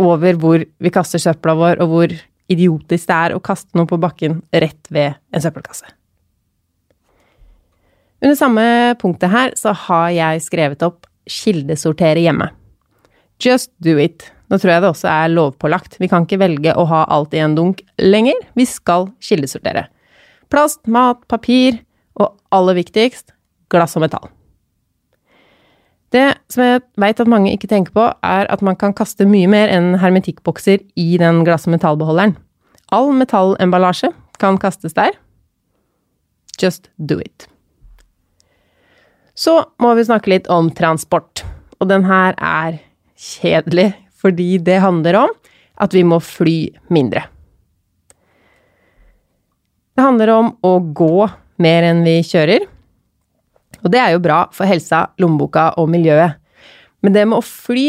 over 0.00 0.36
hvor 0.40 0.62
vi 0.62 0.92
kaster 0.92 1.20
søpla 1.22 1.54
vår, 1.56 1.80
og 1.82 1.90
hvor 1.90 2.14
idiotisk 2.52 3.08
det 3.08 3.16
er 3.16 3.34
å 3.34 3.42
kaste 3.44 3.76
noe 3.78 3.88
på 3.88 4.00
bakken 4.00 4.40
rett 4.52 4.90
ved 4.92 5.18
en 5.32 5.44
søppelkasse. 5.44 5.88
Under 8.22 8.38
samme 8.38 8.64
punktet 9.00 9.32
her 9.32 9.54
så 9.58 9.72
har 9.86 10.10
jeg 10.14 10.44
skrevet 10.44 10.84
opp 10.86 11.08
kildesortere 11.26 12.22
hjemme. 12.22 12.52
Just 13.42 13.72
do 13.82 13.96
it. 13.98 14.28
Nå 14.52 14.58
tror 14.60 14.74
jeg 14.74 14.84
det 14.84 14.90
også 14.92 15.08
er 15.08 15.32
lovpålagt. 15.32 15.96
Vi 15.96 16.10
kan 16.12 16.26
ikke 16.26 16.42
velge 16.42 16.74
å 16.76 16.84
ha 16.90 17.06
alt 17.08 17.32
i 17.32 17.40
en 17.40 17.54
dunk 17.56 17.80
lenger. 17.96 18.36
Vi 18.52 18.66
skal 18.68 19.08
kildesortere. 19.24 19.86
Plast, 20.52 20.82
mat, 20.84 21.22
papir 21.32 21.78
og 22.20 22.34
aller 22.52 22.76
viktigst 22.76 23.32
glass 23.72 23.96
og 23.96 24.04
metall. 24.04 24.28
Det 26.12 26.26
som 26.52 26.66
jeg 26.66 26.82
veit 27.00 27.22
at 27.24 27.30
mange 27.32 27.54
ikke 27.54 27.70
tenker 27.70 27.94
på, 27.96 28.04
er 28.20 28.50
at 28.52 28.60
man 28.60 28.76
kan 28.76 28.92
kaste 28.92 29.24
mye 29.24 29.48
mer 29.48 29.72
enn 29.72 29.94
hermetikkbokser 30.02 30.82
i 31.00 31.08
den 31.16 31.40
glass- 31.46 31.64
og 31.64 31.72
metallbeholderen. 31.72 32.36
All 32.92 33.08
metallemballasje 33.16 34.12
kan 34.36 34.60
kastes 34.60 34.92
der. 34.92 35.16
Just 36.60 36.90
do 36.98 37.16
it. 37.24 37.48
Så 39.32 39.62
må 39.80 39.94
vi 39.96 40.04
snakke 40.04 40.28
litt 40.34 40.52
om 40.52 40.68
transport. 40.76 41.46
Og 41.80 41.88
den 41.88 42.04
her 42.04 42.36
er 42.36 42.76
kjedelig, 43.16 43.94
fordi 44.22 44.56
det 44.62 44.80
handler 44.82 45.18
om 45.24 45.32
at 45.82 45.94
vi 45.96 46.04
må 46.06 46.20
fly 46.22 46.56
mindre. 46.92 47.24
Det 49.92 50.04
handler 50.04 50.32
om 50.32 50.52
å 50.64 50.76
gå 50.94 51.26
mer 51.62 51.86
enn 51.90 52.04
vi 52.06 52.20
kjører. 52.24 52.64
Og 53.82 53.90
det 53.92 54.00
er 54.00 54.14
jo 54.14 54.22
bra 54.22 54.44
for 54.54 54.68
helsa, 54.68 55.08
lommeboka 55.20 55.72
og 55.80 55.90
miljøet. 55.92 56.38
Men 57.02 57.16
det 57.16 57.26
med 57.26 57.40
å 57.40 57.46
fly 57.46 57.86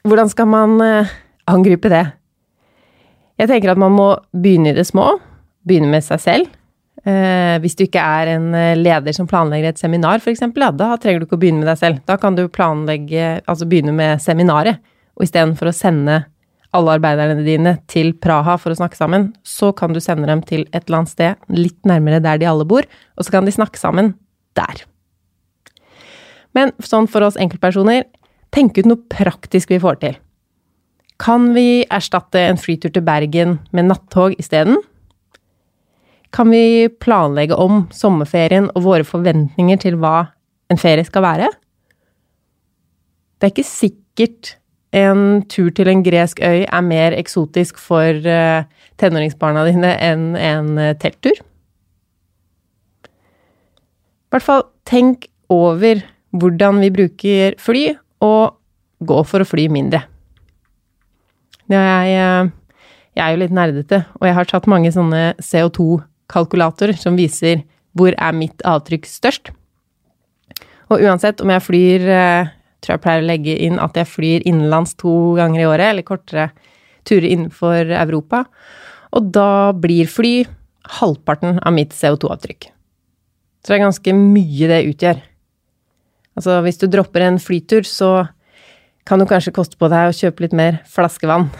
Hvordan 0.00 0.30
skal 0.32 0.46
man 0.48 0.78
eh, 0.80 1.10
angripe 1.44 1.90
det? 1.92 2.06
Jeg 3.36 3.50
tenker 3.50 3.74
at 3.74 3.80
man 3.80 3.92
må 3.92 4.06
begynne 4.32 4.70
i 4.72 4.76
det 4.78 4.86
små. 4.88 5.18
Begynne 5.68 5.90
med 5.92 6.06
seg 6.06 6.22
selv. 6.24 6.54
Eh, 7.08 7.56
hvis 7.62 7.78
du 7.78 7.86
ikke 7.86 8.02
er 8.02 8.34
en 8.34 8.50
eh, 8.56 8.76
leder 8.76 9.14
som 9.16 9.28
planlegger 9.28 9.72
et 9.72 9.80
seminar, 9.80 10.20
f.eks., 10.20 10.42
ja, 10.44 10.68
da 10.76 10.90
trenger 11.00 11.22
du 11.22 11.28
ikke 11.28 11.38
å 11.38 11.40
begynne 11.40 11.62
med 11.62 11.70
deg 11.70 11.80
selv. 11.80 12.02
Da 12.08 12.18
kan 12.20 12.36
du 12.36 12.44
planlegge, 12.52 13.38
altså 13.48 13.68
begynne 13.68 13.94
med 13.96 14.20
seminaret. 14.20 14.82
Og 15.16 15.24
istedenfor 15.24 15.70
å 15.70 15.76
sende 15.76 16.20
alle 16.76 16.98
arbeiderne 16.98 17.42
dine 17.42 17.74
til 17.90 18.12
Praha 18.22 18.54
for 18.60 18.72
å 18.72 18.78
snakke 18.78 18.98
sammen, 18.98 19.30
så 19.42 19.72
kan 19.76 19.96
du 19.96 20.00
sende 20.02 20.28
dem 20.30 20.42
til 20.46 20.66
et 20.70 20.84
eller 20.84 21.00
annet 21.00 21.14
sted 21.14 21.50
litt 21.56 21.80
nærmere 21.88 22.20
der 22.22 22.38
de 22.38 22.46
alle 22.46 22.66
bor, 22.68 22.86
og 23.16 23.26
så 23.26 23.34
kan 23.34 23.48
de 23.48 23.54
snakke 23.54 23.80
sammen 23.80 24.12
der. 24.58 24.84
Men 26.54 26.74
sånn 26.82 27.08
for 27.10 27.26
oss 27.26 27.38
enkeltpersoner, 27.40 28.04
tenk 28.54 28.78
ut 28.78 28.88
noe 28.90 29.02
praktisk 29.10 29.72
vi 29.72 29.80
får 29.82 30.00
til. 30.02 30.14
Kan 31.20 31.50
vi 31.54 31.82
erstatte 31.92 32.40
en 32.48 32.58
flytur 32.58 32.92
til 32.94 33.04
Bergen 33.06 33.58
med 33.76 33.90
nattog 33.90 34.38
isteden? 34.40 34.78
Kan 36.30 36.50
vi 36.50 36.88
planlegge 37.02 37.56
om 37.58 37.88
sommerferien 37.94 38.68
og 38.74 38.84
våre 38.86 39.06
forventninger 39.06 39.80
til 39.82 39.98
hva 39.98 40.30
en 40.70 40.78
ferie 40.78 41.06
skal 41.06 41.24
være? 41.26 41.50
Det 43.40 43.48
er 43.48 43.54
ikke 43.54 43.66
sikkert 43.66 44.54
en 44.94 45.42
tur 45.50 45.70
til 45.74 45.88
en 45.90 46.02
gresk 46.06 46.42
øy 46.42 46.66
er 46.66 46.82
mer 46.86 47.14
eksotisk 47.18 47.78
for 47.78 48.14
uh, 48.26 48.66
tenåringsbarna 48.98 49.64
dine 49.68 49.94
enn 50.02 50.34
en 50.38 50.70
uh, 50.78 50.94
telttur? 50.98 51.38
I 54.30 54.34
hvert 54.34 54.46
fall 54.46 54.64
tenk 54.86 55.26
over 55.50 56.02
hvordan 56.30 56.78
vi 56.82 56.92
bruker 56.94 57.56
fly, 57.58 57.84
og 58.22 58.54
gå 59.00 59.22
for 59.26 59.42
å 59.42 59.48
fly 59.48 59.64
mindre. 59.72 60.04
Jeg, 61.70 62.14
uh, 62.20 62.50
jeg 63.16 63.24
er 63.24 63.34
jo 63.34 63.42
litt 63.42 63.56
nerdete, 63.56 64.04
og 64.20 64.28
jeg 64.28 64.36
har 64.36 64.50
tatt 64.50 64.70
mange 64.70 64.92
sånne 64.94 65.32
CO2-kalkulatorer 66.30 66.96
som 66.98 67.16
viser 67.18 67.64
hvor 67.92 68.14
er 68.14 68.32
mitt 68.32 68.62
avtrykk 68.62 69.06
størst. 69.06 69.50
Og 70.90 71.02
uansett 71.02 71.40
om 71.40 71.50
jeg 71.50 71.62
flyr 71.62 72.06
tror 72.80 72.94
jeg 72.94 73.02
pleier 73.02 73.22
å 73.22 73.28
legge 73.28 73.56
inn 73.60 73.78
at 73.78 73.96
jeg 73.96 74.08
flyr 74.08 74.46
innenlands 74.46 74.94
to 74.96 75.34
ganger 75.36 75.60
i 75.60 75.66
året, 75.68 75.90
eller 75.90 76.02
kortere 76.02 76.50
turer 77.04 77.28
innenfor 77.28 77.90
Europa. 77.92 78.44
Og 79.12 79.28
da 79.34 79.72
blir 79.72 80.08
fly 80.08 80.46
halvparten 81.00 81.60
av 81.60 81.74
mitt 81.76 81.92
CO2-avtrykk. 81.92 82.70
Så 83.60 83.68
det 83.68 83.76
er 83.76 83.84
ganske 83.84 84.14
mye 84.16 84.70
det 84.70 84.80
utgjør. 84.88 85.20
Altså 86.38 86.60
hvis 86.64 86.80
du 86.80 86.86
dropper 86.88 87.26
en 87.26 87.40
flytur, 87.42 87.84
så 87.84 88.30
kan 89.04 89.20
du 89.20 89.26
kanskje 89.28 89.52
koste 89.52 89.76
på 89.76 89.90
deg 89.92 90.08
å 90.08 90.16
kjøpe 90.16 90.46
litt 90.46 90.56
mer 90.56 90.80
flaskevann. 90.88 91.50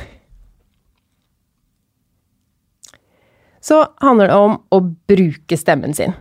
Så 3.71 3.85
handler 4.03 4.33
det 4.33 4.35
om 4.41 4.57
å 4.75 4.81
bruke 4.83 5.55
stemmen 5.59 5.95
sin. 5.95 6.17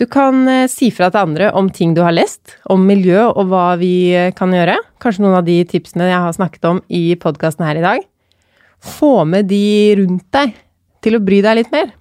Du 0.00 0.08
kan 0.10 0.40
eh, 0.50 0.66
si 0.72 0.88
fra 0.90 1.10
til 1.12 1.22
andre 1.22 1.52
om 1.54 1.68
ting 1.70 1.92
du 1.94 2.00
har 2.02 2.14
lest, 2.16 2.56
om 2.72 2.82
miljø 2.88 3.28
og 3.28 3.52
hva 3.52 3.76
vi 3.78 4.10
eh, 4.16 4.32
kan 4.34 4.50
gjøre. 4.50 4.74
Kanskje 5.02 5.22
noen 5.22 5.38
av 5.38 5.46
de 5.46 5.60
tipsene 5.70 6.08
jeg 6.08 6.24
har 6.24 6.34
snakket 6.34 6.66
om 6.66 6.80
i 6.90 7.12
podkasten 7.20 7.66
her 7.68 7.78
i 7.78 7.84
dag. 7.84 8.08
Få 8.82 9.22
med 9.28 9.46
de 9.52 9.62
rundt 10.00 10.26
deg 10.34 10.56
til 11.04 11.18
å 11.18 11.22
bry 11.22 11.38
deg 11.44 11.60
litt 11.60 11.70
mer. 11.74 11.94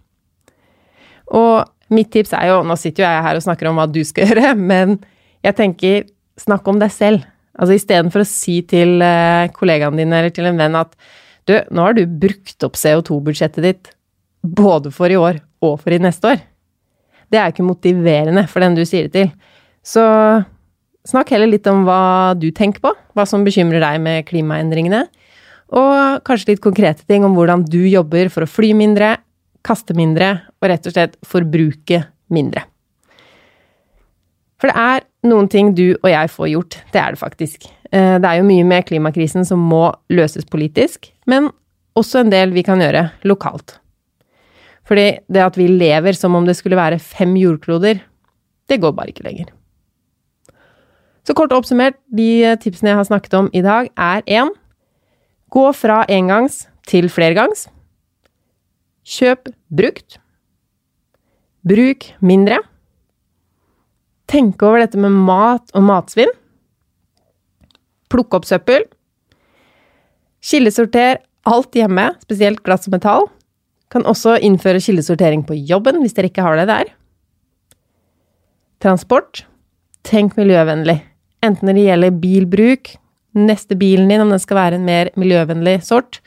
Og 1.38 1.94
mitt 1.94 2.10
tips 2.14 2.34
er 2.34 2.50
jo 2.50 2.58
Nå 2.66 2.76
sitter 2.80 3.04
jo 3.04 3.10
jeg 3.12 3.26
her 3.28 3.38
og 3.38 3.46
snakker 3.46 3.70
om 3.70 3.78
hva 3.78 3.86
du 3.92 4.02
skal 4.08 4.26
gjøre, 4.32 4.56
men 4.58 4.98
jeg 5.46 5.60
tenker 5.62 6.10
snakk 6.42 6.66
om 6.72 6.82
deg 6.82 6.96
selv. 6.96 7.30
Altså 7.54 7.78
istedenfor 7.78 8.24
å 8.24 8.30
si 8.34 8.62
til 8.66 9.04
eh, 9.06 9.52
kollegaene 9.54 10.02
dine 10.02 10.24
eller 10.24 10.34
til 10.34 10.50
en 10.50 10.58
venn 10.58 10.82
at 10.82 10.96
du, 11.46 11.60
nå 11.70 11.86
har 11.86 11.94
du 11.98 12.06
brukt 12.08 12.64
opp 12.66 12.80
CO2-budsjettet 12.80 13.68
ditt 13.68 13.98
både 14.42 14.92
for 14.94 15.12
i 15.12 15.20
år 15.20 15.42
og 15.62 15.78
for 15.82 15.94
i 15.94 16.02
neste 16.02 16.34
år. 16.34 16.42
Det 17.32 17.40
er 17.40 17.54
ikke 17.54 17.66
motiverende 17.66 18.46
for 18.52 18.64
den 18.64 18.76
du 18.76 18.84
sier 18.88 19.08
det 19.08 19.14
til. 19.16 19.30
Så 19.86 20.04
snakk 21.08 21.32
heller 21.34 21.50
litt 21.50 21.68
om 21.70 21.86
hva 21.88 22.34
du 22.38 22.50
tenker 22.54 22.84
på, 22.84 22.92
hva 23.16 23.26
som 23.30 23.46
bekymrer 23.46 23.82
deg 23.84 24.02
med 24.04 24.28
klimaendringene, 24.28 25.06
og 25.72 26.26
kanskje 26.28 26.54
litt 26.54 26.64
konkrete 26.64 27.06
ting 27.08 27.24
om 27.24 27.38
hvordan 27.38 27.64
du 27.64 27.80
jobber 27.88 28.30
for 28.34 28.44
å 28.44 28.50
fly 28.50 28.74
mindre, 28.76 29.16
kaste 29.64 29.96
mindre 29.96 30.34
og 30.60 30.68
rett 30.70 30.90
og 30.90 30.96
slett 30.96 31.16
forbruke 31.28 32.04
mindre. 32.34 32.66
For 34.62 34.70
det 34.70 34.78
er 34.78 35.06
noen 35.26 35.48
ting 35.50 35.72
du 35.78 35.96
og 35.96 36.10
jeg 36.12 36.30
får 36.34 36.50
gjort, 36.52 36.78
det 36.94 37.02
er 37.02 37.16
det 37.16 37.22
faktisk. 37.22 37.66
Eh, 37.90 38.18
det 38.22 38.28
er 38.28 38.38
jo 38.38 38.46
mye 38.46 38.66
med 38.68 38.86
klimakrisen 38.90 39.48
som 39.48 39.64
må 39.72 39.88
løses 40.14 40.46
politisk, 40.46 41.10
men 41.26 41.50
også 41.98 42.22
en 42.22 42.34
del 42.34 42.54
vi 42.54 42.64
kan 42.68 42.82
gjøre 42.82 43.08
lokalt. 43.28 43.80
Fordi 44.92 45.08
det 45.32 45.40
at 45.40 45.56
vi 45.56 45.70
lever 45.72 46.18
som 46.20 46.36
om 46.36 46.44
det 46.44 46.58
skulle 46.60 46.76
være 46.76 47.00
fem 47.00 47.38
jordkloder, 47.40 48.02
det 48.68 48.78
går 48.84 48.92
bare 48.92 49.14
ikke 49.14 49.24
lenger. 49.24 49.54
Så 51.24 51.36
kort 51.38 51.54
oppsummert, 51.56 51.96
de 52.12 52.58
tipsene 52.60 52.92
jeg 52.92 53.00
har 53.00 53.08
snakket 53.08 53.38
om 53.40 53.48
i 53.56 53.62
dag, 53.64 53.88
er 53.96 54.26
én 54.28 54.52
Gå 55.52 55.64
fra 55.76 56.02
engangs 56.08 56.66
til 56.88 57.10
flergangs. 57.12 57.66
Kjøp 59.04 59.50
brukt. 59.68 60.20
Bruk 61.68 62.08
mindre. 62.24 62.62
Tenke 64.32 64.64
over 64.68 64.84
dette 64.84 65.00
med 65.00 65.12
mat 65.12 65.76
og 65.76 65.84
matsvinn. 65.88 66.32
Plukke 68.12 68.40
opp 68.40 68.48
søppel. 68.48 68.88
Kildesorter 70.40 71.20
alt 71.48 71.76
hjemme, 71.76 72.14
spesielt 72.24 72.64
glass 72.64 72.88
og 72.88 72.96
metall. 72.96 73.28
Kan 73.92 74.08
også 74.08 74.38
innføre 74.40 74.82
kildesortering 74.84 75.44
på 75.48 75.58
jobben 75.68 76.00
hvis 76.02 76.16
dere 76.18 76.32
ikke 76.32 76.46
har 76.46 76.60
det 76.60 76.68
der. 76.70 76.92
Transport. 78.82 79.46
Tenk 80.08 80.38
miljøvennlig. 80.40 81.02
Enten 81.46 81.68
når 81.68 81.78
det 81.78 81.88
gjelder 81.88 82.20
bilbruk, 82.22 82.94
neste 83.38 83.78
bilen 83.78 84.10
din, 84.10 84.22
om 84.24 84.32
den 84.32 84.42
skal 84.42 84.58
være 84.58 84.80
en 84.80 84.88
mer 84.88 85.12
miljøvennlig 85.20 85.80
sort. 85.86 86.22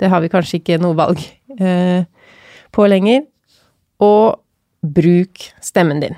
Det 0.00 0.10
har 0.10 0.22
vi 0.24 0.30
kanskje 0.32 0.60
ikke 0.60 0.80
noe 0.82 0.96
valg 0.98 1.22
eh, 1.58 2.04
på 2.74 2.86
lenger. 2.90 3.24
Og 4.02 4.40
bruk 4.84 5.48
stemmen 5.64 6.02
din. 6.02 6.16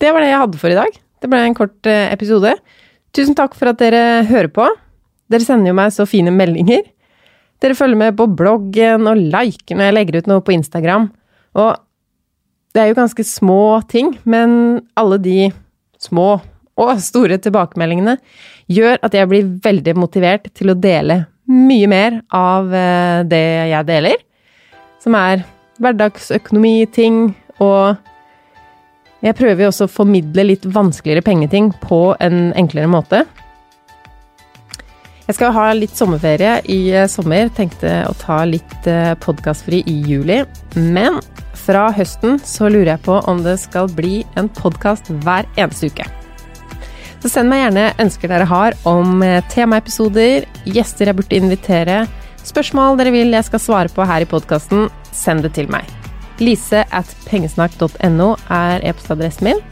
Det 0.00 0.12
var 0.12 0.22
det 0.22 0.30
jeg 0.30 0.42
hadde 0.44 0.60
for 0.60 0.72
i 0.72 0.78
dag. 0.78 0.98
Det 1.20 1.30
ble 1.32 1.42
en 1.42 1.56
kort 1.56 1.88
eh, 1.90 2.08
episode. 2.12 2.52
Tusen 3.16 3.36
takk 3.36 3.56
for 3.56 3.72
at 3.72 3.80
dere 3.80 4.24
hører 4.28 4.52
på. 4.52 4.66
Dere 5.32 5.44
sender 5.44 5.72
jo 5.72 5.76
meg 5.76 5.92
så 5.94 6.06
fine 6.08 6.32
meldinger. 6.34 6.84
Dere 7.62 7.76
følger 7.78 7.98
med 7.98 8.16
på 8.18 8.28
bloggen 8.36 9.08
og 9.08 9.20
liker 9.32 9.78
når 9.78 9.88
jeg 9.88 9.96
legger 9.96 10.18
ut 10.20 10.30
noe 10.30 10.44
på 10.44 10.54
Instagram. 10.56 11.08
Og 11.56 11.70
det 12.76 12.82
er 12.82 12.90
jo 12.90 12.98
ganske 12.98 13.24
små 13.24 13.80
ting, 13.88 14.12
men 14.28 14.82
alle 15.00 15.16
de 15.22 15.48
små 16.02 16.36
og 16.76 16.98
store 17.00 17.38
tilbakemeldingene 17.40 18.18
gjør 18.68 19.00
at 19.06 19.14
jeg 19.16 19.30
blir 19.30 19.48
veldig 19.64 19.94
motivert 19.96 20.50
til 20.52 20.72
å 20.72 20.76
dele 20.76 21.22
mye 21.46 21.88
mer 21.88 22.18
av 22.34 22.72
eh, 22.74 23.22
det 23.28 23.44
jeg 23.70 23.88
deler, 23.88 24.20
som 25.02 25.16
er 25.16 25.44
hverdagsøkonomiting, 25.80 27.30
og 27.62 27.96
jeg 29.24 29.36
prøver 29.38 29.64
jo 29.64 29.70
også 29.70 29.86
å 29.86 29.92
formidle 29.92 30.44
litt 30.50 30.66
vanskeligere 30.68 31.24
pengeting 31.24 31.70
på 31.82 32.00
en 32.20 32.50
enklere 32.58 32.90
måte. 32.90 33.22
Jeg 35.26 35.40
skal 35.40 35.50
ha 35.56 35.70
litt 35.74 35.96
sommerferie 35.98 36.60
i 36.70 36.78
eh, 36.94 37.08
sommer, 37.10 37.48
tenkte 37.50 38.04
å 38.06 38.12
ta 38.20 38.44
litt 38.46 38.86
eh, 38.86 39.10
podkastfri 39.18 39.80
i 39.90 39.96
juli. 40.06 40.44
Men 40.78 41.18
fra 41.58 41.88
høsten 41.96 42.38
så 42.46 42.68
lurer 42.70 42.92
jeg 42.92 43.02
på 43.08 43.16
om 43.26 43.42
det 43.42 43.56
skal 43.58 43.90
bli 43.90 44.20
en 44.38 44.46
podkast 44.54 45.10
hver 45.24 45.48
eneste 45.58 45.90
uke. 45.90 46.06
Så 47.24 47.32
send 47.32 47.50
meg 47.50 47.64
gjerne 47.64 47.88
ønsker 48.06 48.30
dere 48.30 48.46
har 48.46 48.78
om 48.86 49.18
eh, 49.26 49.42
temaepisoder, 49.50 50.46
gjester 50.62 51.10
jeg 51.10 51.18
burde 51.18 51.42
invitere, 51.42 52.00
spørsmål 52.46 53.02
dere 53.02 53.16
vil 53.18 53.34
jeg 53.34 53.50
skal 53.50 53.66
svare 53.66 53.90
på 53.90 54.06
her 54.06 54.22
i 54.22 54.30
podkasten, 54.30 54.86
send 55.10 55.42
det 55.42 55.56
til 55.58 55.66
meg. 55.74 55.90
Lise 56.38 56.86
at 56.94 57.14
pengesnakk.no 57.26 58.36
er 58.46 58.86
e-postadressen 58.86 59.50
min. 59.50 59.66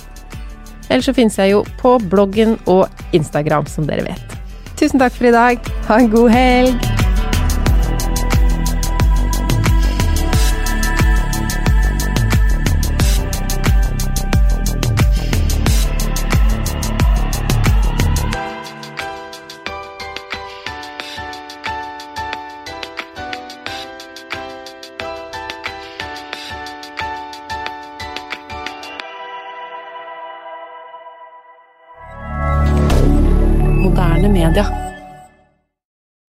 Eller 0.91 1.07
så 1.07 1.15
finnes 1.15 1.39
jeg 1.39 1.55
jo 1.55 1.63
på 1.79 2.01
bloggen 2.11 2.59
og 2.67 2.89
Instagram, 3.15 3.71
som 3.71 3.87
dere 3.87 4.11
vet. 4.11 4.41
Tusen 4.85 5.01
takk 5.01 5.15
for 5.17 5.25
i 5.25 5.31
dag. 5.33 5.59
Ha 5.89 5.97
en 5.97 6.11
god 6.13 6.29
helg! 6.29 7.04